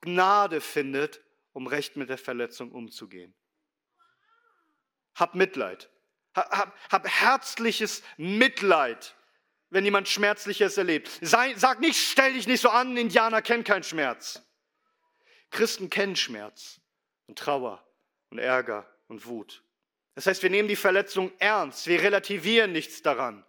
[0.00, 1.22] Gnade findet,
[1.52, 3.34] um recht mit der Verletzung umzugehen.
[5.18, 5.90] Hab Mitleid.
[6.34, 9.16] Hab, hab, herzliches Mitleid,
[9.70, 11.10] wenn jemand Schmerzliches erlebt.
[11.20, 14.42] Sei, sag nicht, stell dich nicht so an, Indianer kennen keinen Schmerz.
[15.50, 16.80] Christen kennen Schmerz
[17.26, 17.84] und Trauer
[18.30, 19.64] und Ärger und Wut.
[20.14, 23.44] Das heißt, wir nehmen die Verletzung ernst, wir relativieren nichts daran,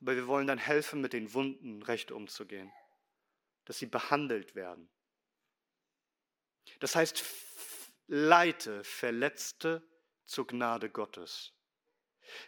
[0.00, 2.72] aber wir wollen dann helfen, mit den Wunden recht umzugehen,
[3.64, 4.88] dass sie behandelt werden.
[6.80, 7.24] Das heißt,
[8.06, 9.82] leite Verletzte
[10.26, 11.52] zur Gnade Gottes.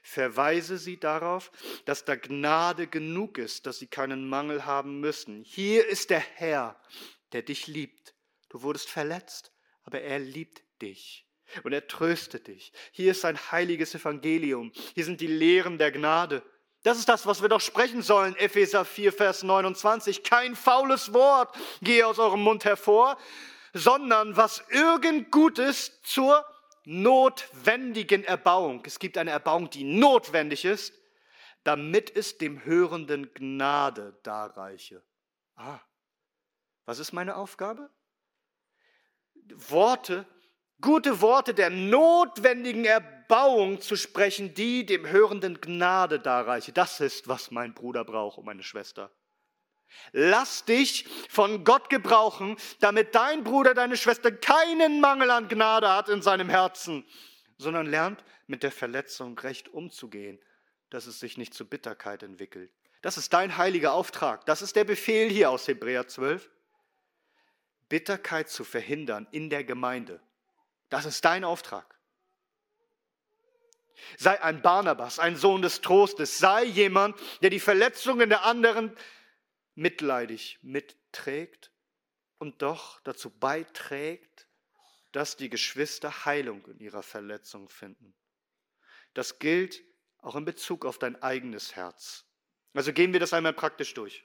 [0.02, 1.50] Verweise sie darauf,
[1.84, 5.44] dass da Gnade genug ist, dass sie keinen Mangel haben müssen.
[5.44, 6.80] Hier ist der Herr,
[7.32, 8.14] der dich liebt.
[8.48, 9.52] Du wurdest verletzt,
[9.84, 11.26] aber er liebt dich
[11.62, 12.72] und er tröstet dich.
[12.92, 14.72] Hier ist ein heiliges Evangelium.
[14.94, 16.42] Hier sind die Lehren der Gnade.
[16.82, 18.36] Das ist das, was wir doch sprechen sollen.
[18.36, 20.22] Epheser 4, Vers 29.
[20.22, 23.18] Kein faules Wort gehe aus eurem Mund hervor,
[23.72, 26.44] sondern was irgend Gutes zur
[26.88, 28.82] notwendigen Erbauung.
[28.86, 30.94] Es gibt eine Erbauung, die notwendig ist,
[31.62, 35.04] damit es dem Hörenden Gnade darreiche.
[35.54, 35.80] Ah,
[36.86, 37.90] was ist meine Aufgabe?
[39.54, 40.26] Worte,
[40.80, 46.72] gute Worte der notwendigen Erbauung zu sprechen, die dem Hörenden Gnade darreiche.
[46.72, 49.10] Das ist, was mein Bruder braucht und meine Schwester.
[50.12, 56.08] Lass dich von Gott gebrauchen, damit dein Bruder, deine Schwester keinen Mangel an Gnade hat
[56.08, 57.04] in seinem Herzen,
[57.56, 60.38] sondern lernt mit der Verletzung recht umzugehen
[60.90, 62.72] dass es sich nicht zu Bitterkeit entwickelt.
[63.02, 64.44] Das ist dein heiliger Auftrag.
[64.46, 66.50] Das ist der Befehl hier aus Hebräer 12.
[67.88, 70.20] Bitterkeit zu verhindern in der Gemeinde.
[70.90, 71.94] Das ist dein Auftrag.
[74.16, 76.38] Sei ein Barnabas, ein Sohn des Trostes.
[76.38, 78.96] Sei jemand, der die Verletzungen der anderen
[79.78, 81.72] mitleidig mitträgt
[82.38, 84.48] und doch dazu beiträgt,
[85.12, 88.12] dass die Geschwister Heilung in ihrer Verletzung finden.
[89.14, 89.82] Das gilt
[90.18, 92.26] auch in Bezug auf dein eigenes Herz.
[92.74, 94.24] Also gehen wir das einmal praktisch durch.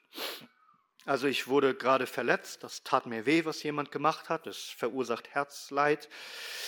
[1.05, 5.27] Also ich wurde gerade verletzt, das tat mir weh, was jemand gemacht hat, das verursacht
[5.31, 6.07] Herzleid.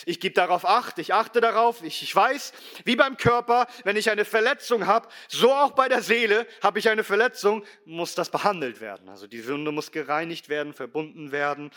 [0.06, 2.52] Ich gebe darauf acht, ich achte darauf, ich, ich weiß,
[2.84, 6.90] wie beim Körper, wenn ich eine Verletzung habe, so auch bei der Seele habe ich
[6.90, 9.08] eine Verletzung, muss das behandelt werden.
[9.08, 11.72] Also die Wunde muss gereinigt werden, verbunden werden,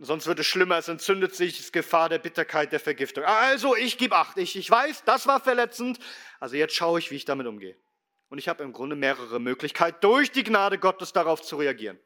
[0.00, 3.24] sonst wird es schlimmer, es entzündet sich, es ist Gefahr der Bitterkeit, der Vergiftung.
[3.24, 5.98] Also ich gebe acht, ich, ich weiß, das war verletzend,
[6.38, 7.76] also jetzt schaue ich, wie ich damit umgehe.
[8.34, 12.00] Und ich habe im Grunde mehrere Möglichkeiten, durch die Gnade Gottes darauf zu reagieren.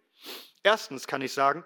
[0.63, 1.65] Erstens kann ich sagen,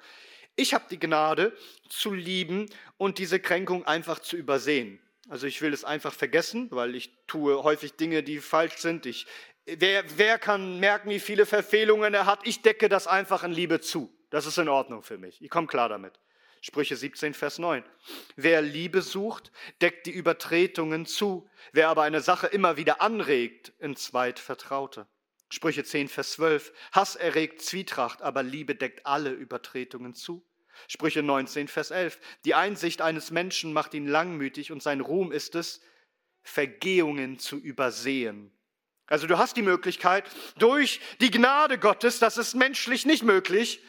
[0.54, 1.52] ich habe die Gnade
[1.88, 5.00] zu lieben und diese Kränkung einfach zu übersehen.
[5.28, 9.04] Also ich will es einfach vergessen, weil ich tue häufig Dinge, die falsch sind.
[9.04, 9.26] Ich,
[9.66, 12.46] wer, wer kann merken, wie viele Verfehlungen er hat?
[12.46, 14.16] Ich decke das einfach in Liebe zu.
[14.30, 15.42] Das ist in Ordnung für mich.
[15.42, 16.20] Ich komme klar damit.
[16.64, 17.82] Sprüche 17, Vers 9.
[18.36, 19.50] Wer Liebe sucht,
[19.80, 21.50] deckt die Übertretungen zu.
[21.72, 25.08] Wer aber eine Sache immer wieder anregt, entzweit Vertraute.
[25.48, 26.72] Sprüche 10, Vers 12.
[26.92, 30.46] Hass erregt Zwietracht, aber Liebe deckt alle Übertretungen zu.
[30.86, 32.20] Sprüche 19, Vers 11.
[32.44, 35.80] Die Einsicht eines Menschen macht ihn langmütig und sein Ruhm ist es,
[36.44, 38.52] Vergehungen zu übersehen.
[39.08, 43.82] Also du hast die Möglichkeit, durch die Gnade Gottes, das ist menschlich nicht möglich,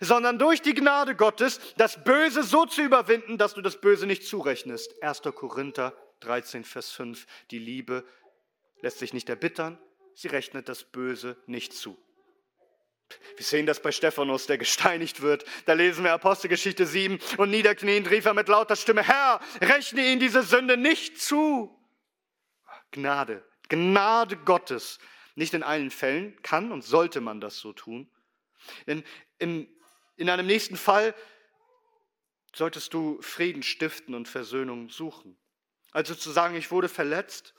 [0.00, 4.26] sondern durch die Gnade Gottes das Böse so zu überwinden, dass du das Böse nicht
[4.26, 5.02] zurechnest.
[5.02, 5.22] 1.
[5.34, 7.26] Korinther 13, Vers 5.
[7.50, 8.04] Die Liebe
[8.82, 9.78] lässt sich nicht erbittern,
[10.14, 11.98] sie rechnet das Böse nicht zu.
[13.36, 15.44] Wir sehen das bei Stephanus, der gesteinigt wird.
[15.66, 20.20] Da lesen wir Apostelgeschichte 7 und niederkniend rief er mit lauter Stimme, Herr, rechne ihn
[20.20, 21.76] diese Sünde nicht zu.
[22.92, 24.98] Gnade, Gnade Gottes.
[25.34, 28.10] Nicht in allen Fällen kann und sollte man das so tun.
[28.86, 29.04] Denn
[29.38, 29.68] in,
[30.16, 31.14] in einem nächsten Fall
[32.54, 35.36] solltest du Frieden stiften und Versöhnung suchen.
[35.92, 37.54] Also zu sagen, ich wurde verletzt,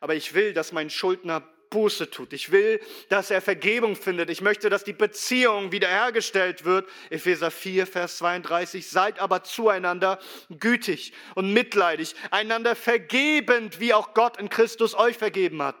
[0.00, 1.40] aber ich will, dass mein Schuldner
[1.70, 2.32] Buße tut.
[2.32, 4.30] Ich will, dass er Vergebung findet.
[4.30, 6.88] Ich möchte, dass die Beziehung wiederhergestellt wird.
[7.10, 8.86] Epheser 4, Vers 32.
[8.86, 10.18] Seid aber zueinander
[10.58, 15.76] gütig und mitleidig, einander vergebend, wie auch Gott in Christus euch vergeben hat.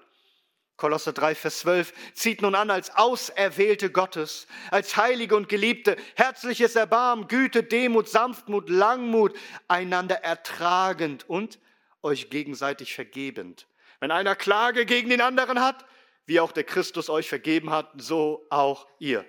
[0.76, 6.76] Kolosser 3, Vers 12, zieht nun an als Auserwählte Gottes, als Heilige und Geliebte, herzliches
[6.76, 9.34] Erbarmen, Güte, Demut, Sanftmut, Langmut,
[9.68, 11.58] einander ertragend und
[12.02, 13.66] euch gegenseitig vergebend.
[14.00, 15.86] Wenn einer Klage gegen den anderen hat,
[16.26, 19.24] wie auch der Christus euch vergeben hat, so auch ihr.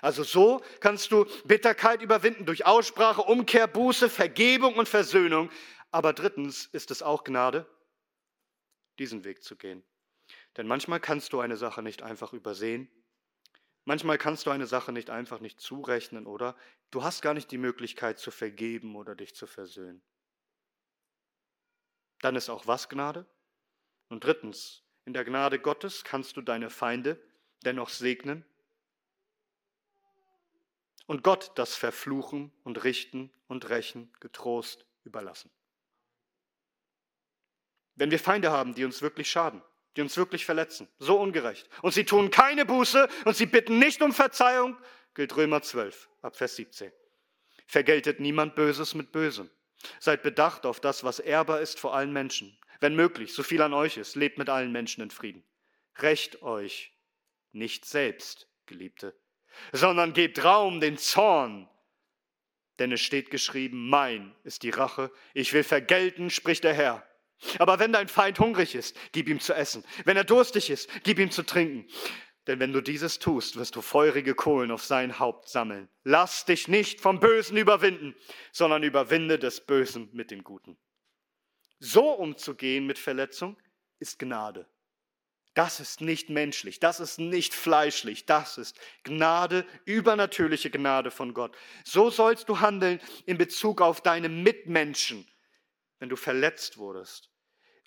[0.00, 5.50] Also so kannst du Bitterkeit überwinden durch Aussprache, Umkehr, Buße, Vergebung und Versöhnung.
[5.90, 7.66] Aber drittens ist es auch Gnade,
[8.98, 9.82] diesen Weg zu gehen.
[10.56, 12.88] Denn manchmal kannst du eine Sache nicht einfach übersehen.
[13.84, 16.56] Manchmal kannst du eine Sache nicht einfach nicht zurechnen oder
[16.90, 20.02] du hast gar nicht die Möglichkeit zu vergeben oder dich zu versöhnen.
[22.20, 23.26] Dann ist auch was Gnade?
[24.08, 27.20] Und drittens, in der Gnade Gottes kannst du deine Feinde
[27.64, 28.44] dennoch segnen
[31.06, 35.50] und Gott das Verfluchen und Richten und Rächen getrost überlassen.
[37.96, 39.62] Wenn wir Feinde haben, die uns wirklich schaden,
[39.96, 40.88] die uns wirklich verletzen.
[40.98, 41.68] So ungerecht.
[41.82, 44.76] Und sie tun keine Buße und sie bitten nicht um Verzeihung,
[45.14, 46.92] gilt Römer 12, ab Vers 17.
[47.66, 49.50] Vergeltet niemand Böses mit Bösem.
[49.98, 52.56] Seid bedacht auf das, was ehrbar ist vor allen Menschen.
[52.80, 55.44] Wenn möglich, so viel an euch ist, lebt mit allen Menschen in Frieden.
[55.98, 56.92] Recht euch
[57.52, 59.14] nicht selbst, Geliebte,
[59.72, 61.68] sondern gebt Raum den Zorn.
[62.78, 67.06] Denn es steht geschrieben, mein ist die Rache, ich will vergelten, spricht der Herr.
[67.58, 69.84] Aber wenn dein Feind hungrig ist, gib ihm zu essen.
[70.04, 71.86] Wenn er durstig ist, gib ihm zu trinken.
[72.46, 75.88] Denn wenn du dieses tust, wirst du feurige Kohlen auf sein Haupt sammeln.
[76.02, 78.16] Lass dich nicht vom Bösen überwinden,
[78.50, 80.76] sondern überwinde des Bösen mit dem Guten.
[81.78, 83.56] So umzugehen mit Verletzung
[83.98, 84.68] ist Gnade.
[85.54, 91.54] Das ist nicht menschlich, das ist nicht fleischlich, das ist Gnade, übernatürliche Gnade von Gott.
[91.84, 95.28] So sollst du handeln in Bezug auf deine Mitmenschen,
[95.98, 97.31] wenn du verletzt wurdest.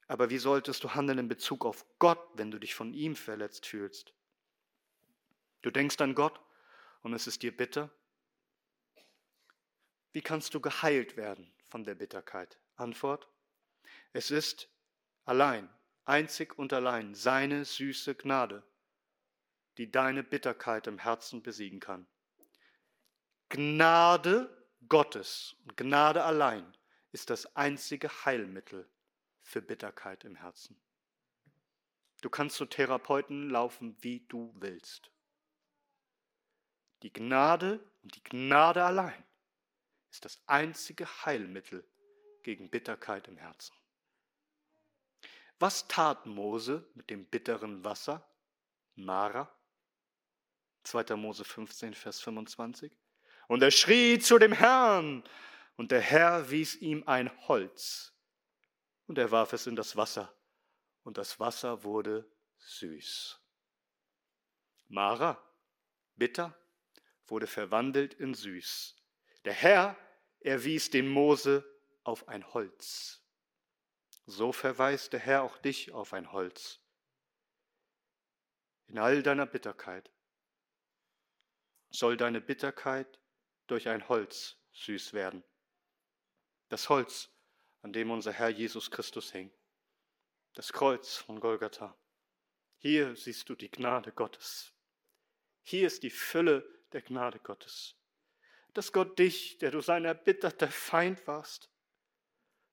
[0.08, 3.66] Aber wie solltest du handeln in Bezug auf Gott, wenn du dich von ihm verletzt
[3.66, 4.14] fühlst?
[5.62, 6.39] Du denkst an Gott
[7.01, 7.89] und es ist dir bitter.
[10.12, 12.60] Wie kannst du geheilt werden von der Bitterkeit?
[12.76, 13.28] Antwort,
[14.14, 14.70] es ist
[15.24, 15.70] allein
[16.06, 18.64] einzig und allein seine süße Gnade,
[19.78, 22.06] die deine Bitterkeit im Herzen besiegen kann.
[23.49, 24.56] Gnade
[24.88, 26.78] Gottes und Gnade allein
[27.12, 28.88] ist das einzige Heilmittel
[29.46, 30.76] für Bitterkeit im Herzen.
[32.22, 35.12] Du kannst zu Therapeuten laufen, wie du willst.
[37.04, 39.24] Die Gnade und die Gnade allein
[40.10, 41.86] ist das einzige Heilmittel
[42.41, 43.76] gegen Bitterkeit im Herzen.
[45.60, 48.28] Was tat Mose mit dem bitteren Wasser?
[48.96, 49.50] Mara.
[50.84, 51.16] 2.
[51.16, 52.91] Mose 15, Vers 25.
[53.48, 55.24] Und er schrie zu dem Herrn,
[55.78, 58.14] und der Herr wies ihm ein Holz,
[59.08, 60.34] und er warf es in das Wasser,
[61.03, 63.39] und das Wasser wurde süß.
[64.88, 65.41] Mara,
[66.16, 66.58] bitter,
[67.28, 68.95] wurde verwandelt in süß.
[69.45, 69.97] Der Herr
[70.39, 71.64] erwies den Mose
[72.03, 73.22] auf ein Holz.
[74.26, 76.80] So verweist der Herr auch dich auf ein Holz.
[78.88, 80.12] In all deiner Bitterkeit
[81.89, 83.20] soll deine Bitterkeit
[83.68, 85.43] durch ein Holz süß werden.
[86.70, 87.30] Das Holz,
[87.86, 89.52] an dem unser Herr Jesus Christus hing.
[90.56, 91.96] Das Kreuz von Golgatha.
[92.80, 94.74] Hier siehst du die Gnade Gottes.
[95.62, 97.96] Hier ist die Fülle der Gnade Gottes.
[98.74, 101.70] Dass Gott dich, der du sein erbitterter Feind warst,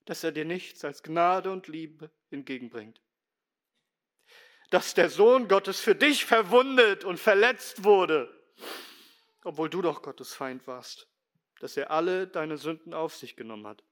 [0.06, 2.98] dass er dir nichts als Gnade und Liebe entgegenbringt.
[4.70, 8.34] Dass der Sohn Gottes für dich verwundet und verletzt wurde,
[9.44, 11.06] obwohl du doch Gottes Feind warst,
[11.60, 13.84] dass er alle deine Sünden auf sich genommen hat,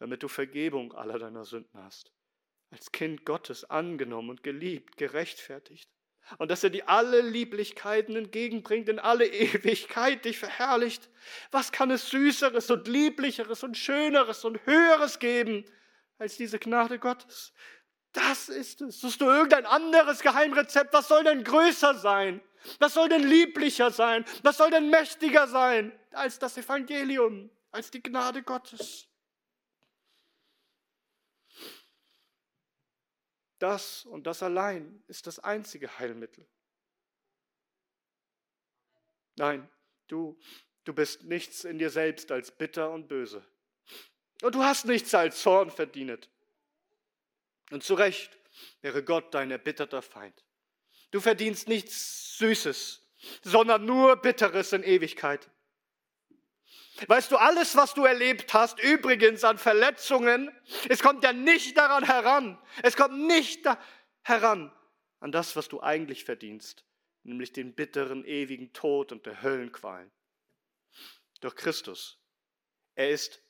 [0.00, 2.12] damit du Vergebung aller deiner Sünden hast,
[2.70, 5.88] als Kind Gottes angenommen und geliebt, gerechtfertigt,
[6.38, 11.08] und dass er dir alle Lieblichkeiten entgegenbringt, in alle Ewigkeit dich verherrlicht.
[11.50, 15.64] Was kann es Süßeres und Lieblicheres und Schöneres und Höheres geben
[16.18, 17.52] als diese Gnade Gottes?
[18.12, 19.00] Das ist es.
[19.00, 20.92] Suchst du irgendein anderes Geheimrezept?
[20.92, 22.40] Was soll denn größer sein?
[22.78, 24.24] Was soll denn lieblicher sein?
[24.42, 29.09] Was soll denn mächtiger sein als das Evangelium, als die Gnade Gottes?
[33.60, 36.46] Das und das allein ist das einzige Heilmittel.
[39.36, 39.68] Nein,
[40.08, 40.38] du,
[40.84, 43.46] du bist nichts in dir selbst als bitter und böse.
[44.42, 46.30] Und du hast nichts als Zorn verdient.
[47.70, 48.38] Und zu Recht
[48.80, 50.42] wäre Gott dein erbitterter Feind.
[51.10, 53.06] Du verdienst nichts Süßes,
[53.42, 55.50] sondern nur Bitteres in Ewigkeit.
[57.06, 60.50] Weißt du, alles, was du erlebt hast, übrigens an Verletzungen,
[60.88, 62.58] es kommt ja nicht daran heran.
[62.82, 63.64] Es kommt nicht
[64.22, 64.72] heran
[65.20, 66.84] an das, was du eigentlich verdienst,
[67.22, 70.10] nämlich den bitteren, ewigen Tod und der Höllenqualen.
[71.40, 72.18] Durch Christus.
[72.94, 73.42] Er ist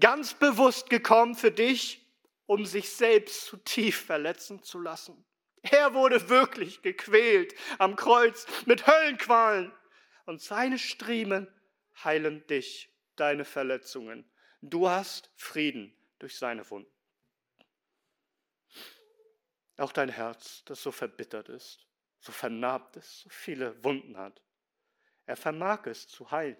[0.00, 2.04] ganz bewusst gekommen für dich,
[2.46, 5.24] um sich selbst zu tief verletzen zu lassen.
[5.62, 9.72] Er wurde wirklich gequält am Kreuz mit Höllenqualen
[10.26, 11.48] und seine Striemen
[12.02, 14.28] heilen dich, deine Verletzungen.
[14.60, 16.90] Du hast Frieden durch seine Wunden.
[19.76, 21.86] Auch dein Herz, das so verbittert ist,
[22.20, 24.40] so vernarbt ist, so viele Wunden hat.
[25.26, 26.56] Er vermag es zu heilen,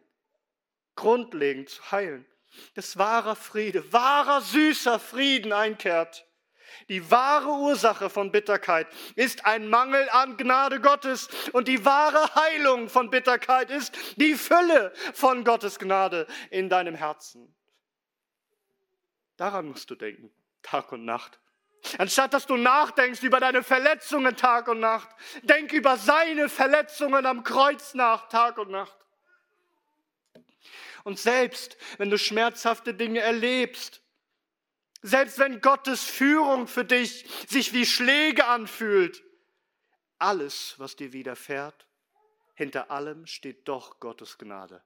[0.97, 2.27] grundlegend zu heilen,
[2.75, 6.27] dass wahrer Friede, wahrer süßer Frieden einkehrt.
[6.89, 8.87] Die wahre Ursache von Bitterkeit
[9.17, 14.93] ist ein Mangel an Gnade Gottes und die wahre Heilung von Bitterkeit ist die Fülle
[15.13, 17.55] von Gottes Gnade in deinem Herzen.
[19.37, 20.31] Daran musst du denken,
[20.63, 21.41] Tag und Nacht.
[21.99, 25.09] Anstatt dass du nachdenkst über deine Verletzungen Tag und Nacht,
[25.43, 28.97] denk über seine Verletzungen am Kreuz nach Tag und Nacht.
[31.05, 34.01] Und selbst wenn du schmerzhafte Dinge erlebst,
[35.05, 39.23] selbst wenn Gottes Führung für dich sich wie Schläge anfühlt,
[40.19, 41.87] alles, was dir widerfährt,
[42.55, 44.83] hinter allem steht doch Gottes Gnade.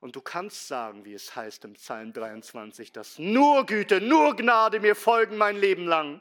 [0.00, 4.80] Und du kannst sagen, wie es heißt im Psalm 23, dass nur Güte, nur Gnade
[4.80, 6.20] mir folgen mein Leben lang.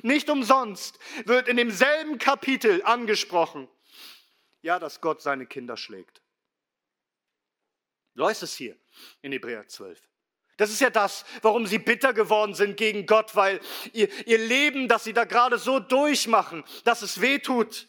[0.00, 3.68] Nicht umsonst wird in demselben Kapitel angesprochen,
[4.62, 6.22] ja, dass Gott seine Kinder schlägt.
[8.18, 8.78] Heißt es hier
[9.20, 10.00] in Hebräer 12.
[10.56, 13.60] Das ist ja das, warum sie bitter geworden sind gegen Gott, weil
[13.92, 17.88] ihr, ihr Leben, das sie da gerade so durchmachen, dass es weh tut.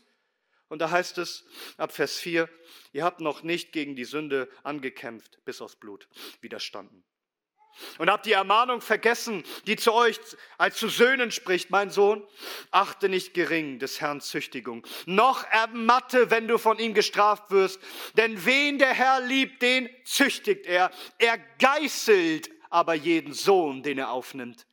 [0.67, 1.45] Und da heißt es
[1.77, 2.49] ab Vers 4,
[2.91, 6.07] ihr habt noch nicht gegen die Sünde angekämpft, bis aufs Blut
[6.41, 7.03] widerstanden.
[7.97, 10.17] Und habt die Ermahnung vergessen, die zu euch
[10.57, 12.25] als zu Söhnen spricht, mein Sohn,
[12.71, 17.79] achte nicht gering des Herrn Züchtigung, noch ermatte, wenn du von ihm gestraft wirst,
[18.15, 20.89] denn wen der Herr liebt, den züchtigt er.
[21.17, 24.67] Er geißelt aber jeden Sohn, den er aufnimmt.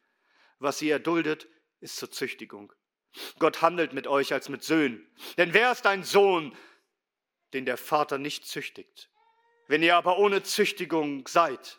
[0.59, 1.47] Was ihr erduldet,
[1.79, 2.73] ist zur Züchtigung.
[3.39, 5.09] Gott handelt mit euch als mit Söhnen.
[5.37, 6.57] Denn wer ist ein Sohn,
[7.53, 9.09] den der Vater nicht züchtigt?
[9.69, 11.79] Wenn ihr aber ohne Züchtigung seid,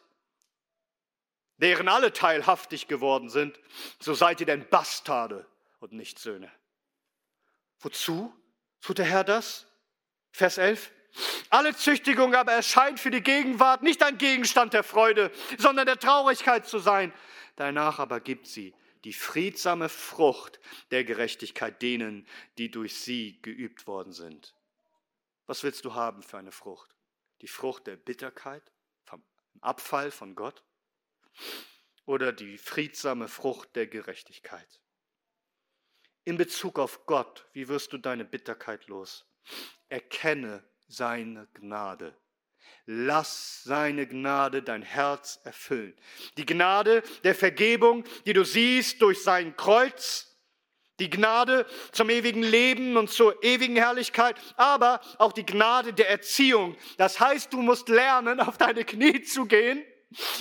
[1.57, 3.59] deren alle teilhaftig geworden sind,
[3.99, 5.45] so seid ihr denn Bastarde
[5.80, 6.49] und nicht Söhne.
[7.80, 8.34] Wozu
[8.80, 9.67] tut der Herr das?
[10.32, 10.89] Vers 11.
[11.49, 16.68] Alle Züchtigung aber erscheint für die Gegenwart nicht ein Gegenstand der Freude, sondern der Traurigkeit
[16.68, 17.14] zu sein.
[17.55, 20.59] Danach aber gibt sie die friedsame Frucht
[20.91, 24.55] der Gerechtigkeit denen, die durch sie geübt worden sind.
[25.45, 26.95] Was willst du haben für eine Frucht?
[27.41, 28.72] Die Frucht der Bitterkeit,
[29.03, 29.24] vom
[29.59, 30.64] Abfall von Gott?
[32.05, 34.82] Oder die friedsame Frucht der Gerechtigkeit?
[36.24, 39.26] In Bezug auf Gott, wie wirst du deine Bitterkeit los?
[39.89, 40.64] Erkenne
[40.94, 42.16] seine Gnade.
[42.86, 45.96] Lass seine Gnade dein Herz erfüllen.
[46.38, 50.30] Die Gnade der Vergebung, die du siehst durch sein Kreuz,
[51.00, 56.78] die Gnade zum ewigen Leben und zur ewigen Herrlichkeit, aber auch die Gnade der Erziehung.
[56.98, 59.84] Das heißt, du musst lernen, auf deine Knie zu gehen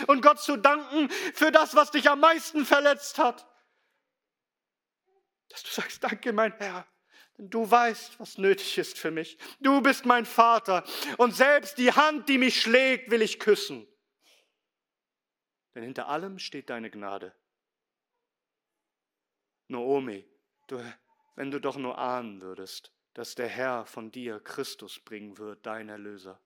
[0.06, 3.48] und Gott zu danken für das, was dich am meisten verletzt hat.
[5.48, 6.86] Dass du sagst, danke mein Herr,
[7.38, 9.38] denn du weißt, was nötig ist für mich.
[9.60, 10.84] Du bist mein Vater
[11.16, 13.86] und selbst die Hand, die mich schlägt, will ich küssen.
[15.74, 17.34] Denn hinter allem steht deine Gnade.
[19.68, 20.28] Naomi,
[20.66, 20.78] du,
[21.34, 25.88] wenn du doch nur ahnen würdest, dass der Herr von dir Christus bringen wird, dein
[25.88, 26.40] Erlöser.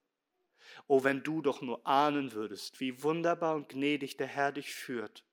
[0.87, 5.25] Oh, wenn du doch nur ahnen würdest, wie wunderbar und gnädig der Herr dich führt,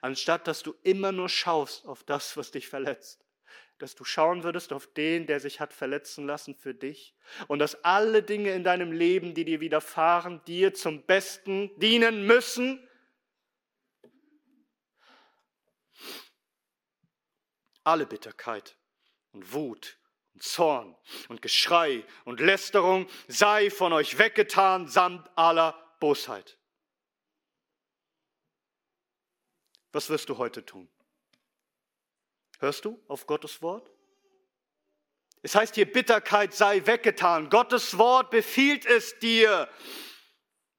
[0.00, 3.27] anstatt dass du immer nur schaust auf das, was dich verletzt
[3.78, 7.14] dass du schauen würdest auf den, der sich hat verletzen lassen für dich
[7.46, 12.86] und dass alle Dinge in deinem Leben, die dir widerfahren, dir zum Besten dienen müssen.
[17.84, 18.76] Alle Bitterkeit
[19.32, 19.98] und Wut
[20.34, 20.96] und Zorn
[21.28, 26.58] und Geschrei und Lästerung sei von euch weggetan samt aller Bosheit.
[29.92, 30.88] Was wirst du heute tun?
[32.58, 33.90] Hörst du auf Gottes Wort?
[35.42, 37.48] Es heißt hier, Bitterkeit sei weggetan.
[37.48, 39.68] Gottes Wort befiehlt es dir.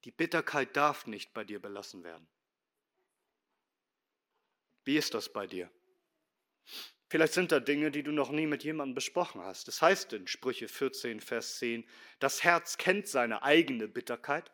[0.04, 2.28] Die Bitterkeit darf nicht bei dir belassen werden.
[4.84, 5.72] Wie ist das bei dir?
[7.08, 9.68] Vielleicht sind da Dinge, die du noch nie mit jemandem besprochen hast.
[9.68, 11.88] Das heißt in Sprüche 14, Vers 10,
[12.20, 14.52] das Herz kennt seine eigene Bitterkeit.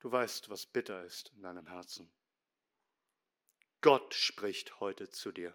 [0.00, 2.10] Du weißt, was bitter ist in deinem Herzen.
[3.86, 5.54] Gott spricht heute zu dir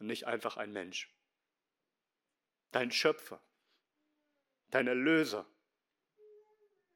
[0.00, 1.08] und nicht einfach ein Mensch.
[2.72, 3.40] Dein Schöpfer,
[4.72, 5.46] dein Erlöser,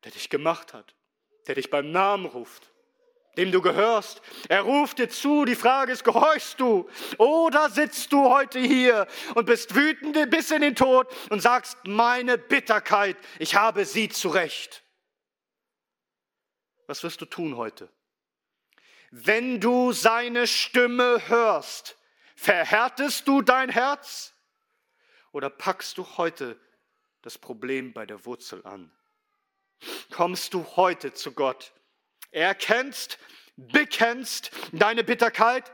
[0.03, 0.97] der dich gemacht hat,
[1.47, 2.73] der dich beim Namen ruft,
[3.37, 4.21] dem du gehörst.
[4.49, 9.45] Er ruft dir zu, die Frage ist, gehorchst du oder sitzt du heute hier und
[9.45, 14.83] bist wütend bis in den Tod und sagst, meine Bitterkeit, ich habe sie zurecht.
[16.89, 17.89] Was wirst du tun heute?
[19.15, 21.99] Wenn du seine Stimme hörst,
[22.35, 24.33] verhärtest du dein Herz
[25.33, 26.59] oder packst du heute
[27.21, 28.91] das Problem bei der Wurzel an?
[30.11, 31.75] Kommst du heute zu Gott,
[32.31, 33.19] erkennst,
[33.57, 35.71] bekennst deine Bitterkeit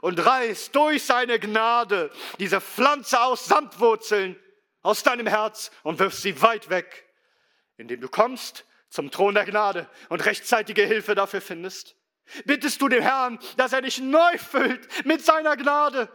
[0.00, 4.42] und reißt durch seine Gnade diese Pflanze aus Samtwurzeln
[4.80, 7.06] aus deinem Herz und wirfst sie weit weg,
[7.76, 11.94] indem du kommst zum Thron der Gnade und rechtzeitige Hilfe dafür findest.
[12.44, 16.10] Bittest du dem Herrn, dass er dich neu füllt mit seiner Gnade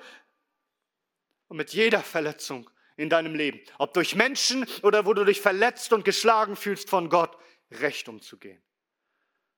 [1.47, 5.93] und mit jeder Verletzung in deinem Leben, ob durch Menschen oder wo du dich verletzt
[5.93, 7.37] und geschlagen fühlst von Gott,
[7.71, 8.61] recht umzugehen.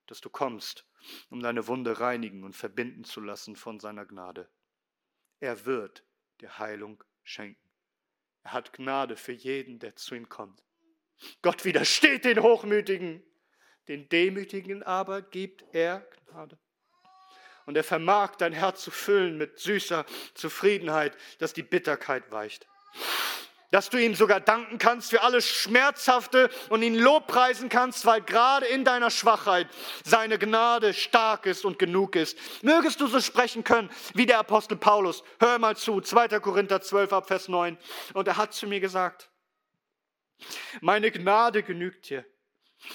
[0.08, 0.86] Dass du kommst,
[1.30, 4.50] um deine Wunde reinigen und verbinden zu lassen von seiner Gnade.
[5.40, 6.04] Er wird
[6.42, 7.70] dir Heilung schenken.
[8.44, 10.64] Er hat Gnade für jeden, der zu ihm kommt.
[11.42, 13.24] Gott widersteht den Hochmütigen
[13.88, 16.58] den Demütigen aber gibt er Gnade.
[17.66, 22.68] Und er vermag dein Herz zu füllen mit süßer Zufriedenheit, dass die Bitterkeit weicht.
[23.72, 28.68] Dass du ihm sogar danken kannst für alles Schmerzhafte und ihn lobpreisen kannst, weil gerade
[28.68, 29.68] in deiner Schwachheit
[30.04, 32.38] seine Gnade stark ist und genug ist.
[32.64, 35.24] Mögest du so sprechen können wie der Apostel Paulus.
[35.40, 36.40] Hör mal zu, 2.
[36.40, 37.78] Korinther 12 ab Vers 9.
[38.14, 39.30] Und er hat zu mir gesagt,
[40.82, 42.26] meine Gnade genügt dir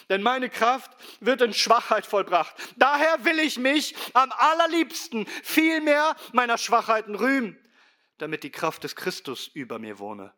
[0.08, 0.90] denn meine Kraft
[1.20, 2.54] wird in Schwachheit vollbracht.
[2.76, 7.58] Daher will ich mich am allerliebsten vielmehr meiner Schwachheiten rühmen,
[8.18, 10.34] damit die Kraft des Christus über mir wohne.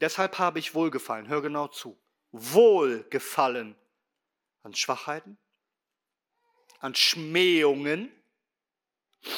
[0.00, 2.00] Deshalb habe ich Wohlgefallen, hör genau zu,
[2.32, 3.76] Wohlgefallen
[4.62, 5.38] an Schwachheiten,
[6.80, 8.12] an Schmähungen,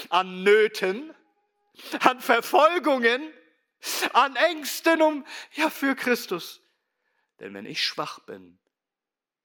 [0.09, 1.15] an Nöten,
[2.01, 3.33] an Verfolgungen,
[4.13, 6.63] an Ängsten um, ja, für Christus.
[7.41, 8.59] Denn wenn ich schwach bin,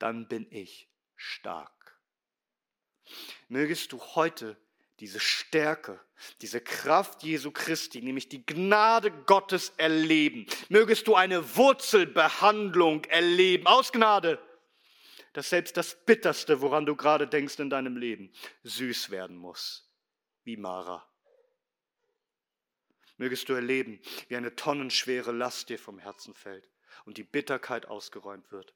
[0.01, 1.99] dann bin ich stark.
[3.47, 4.57] Mögest du heute
[4.99, 5.99] diese Stärke,
[6.41, 10.45] diese Kraft Jesu Christi, nämlich die Gnade Gottes erleben.
[10.69, 14.39] Mögest du eine Wurzelbehandlung erleben aus Gnade,
[15.33, 18.31] dass selbst das Bitterste, woran du gerade denkst in deinem Leben,
[18.63, 19.91] süß werden muss,
[20.43, 21.07] wie Mara.
[23.17, 23.99] Mögest du erleben,
[24.29, 26.70] wie eine tonnenschwere Last dir vom Herzen fällt
[27.05, 28.73] und die Bitterkeit ausgeräumt wird.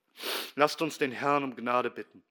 [0.56, 2.24] Lasst uns den Herrn um Gnade bitten,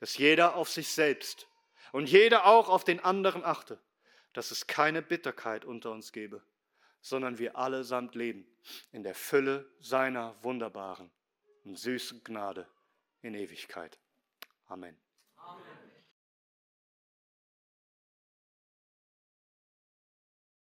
[0.00, 1.46] dass jeder auf sich selbst
[1.92, 3.78] und jeder auch auf den anderen achte,
[4.32, 6.42] dass es keine Bitterkeit unter uns gebe,
[7.00, 8.46] sondern wir allesamt leben
[8.92, 11.10] in der Fülle seiner wunderbaren
[11.64, 12.68] und süßen Gnade
[13.22, 13.98] in Ewigkeit.
[14.66, 14.96] Amen.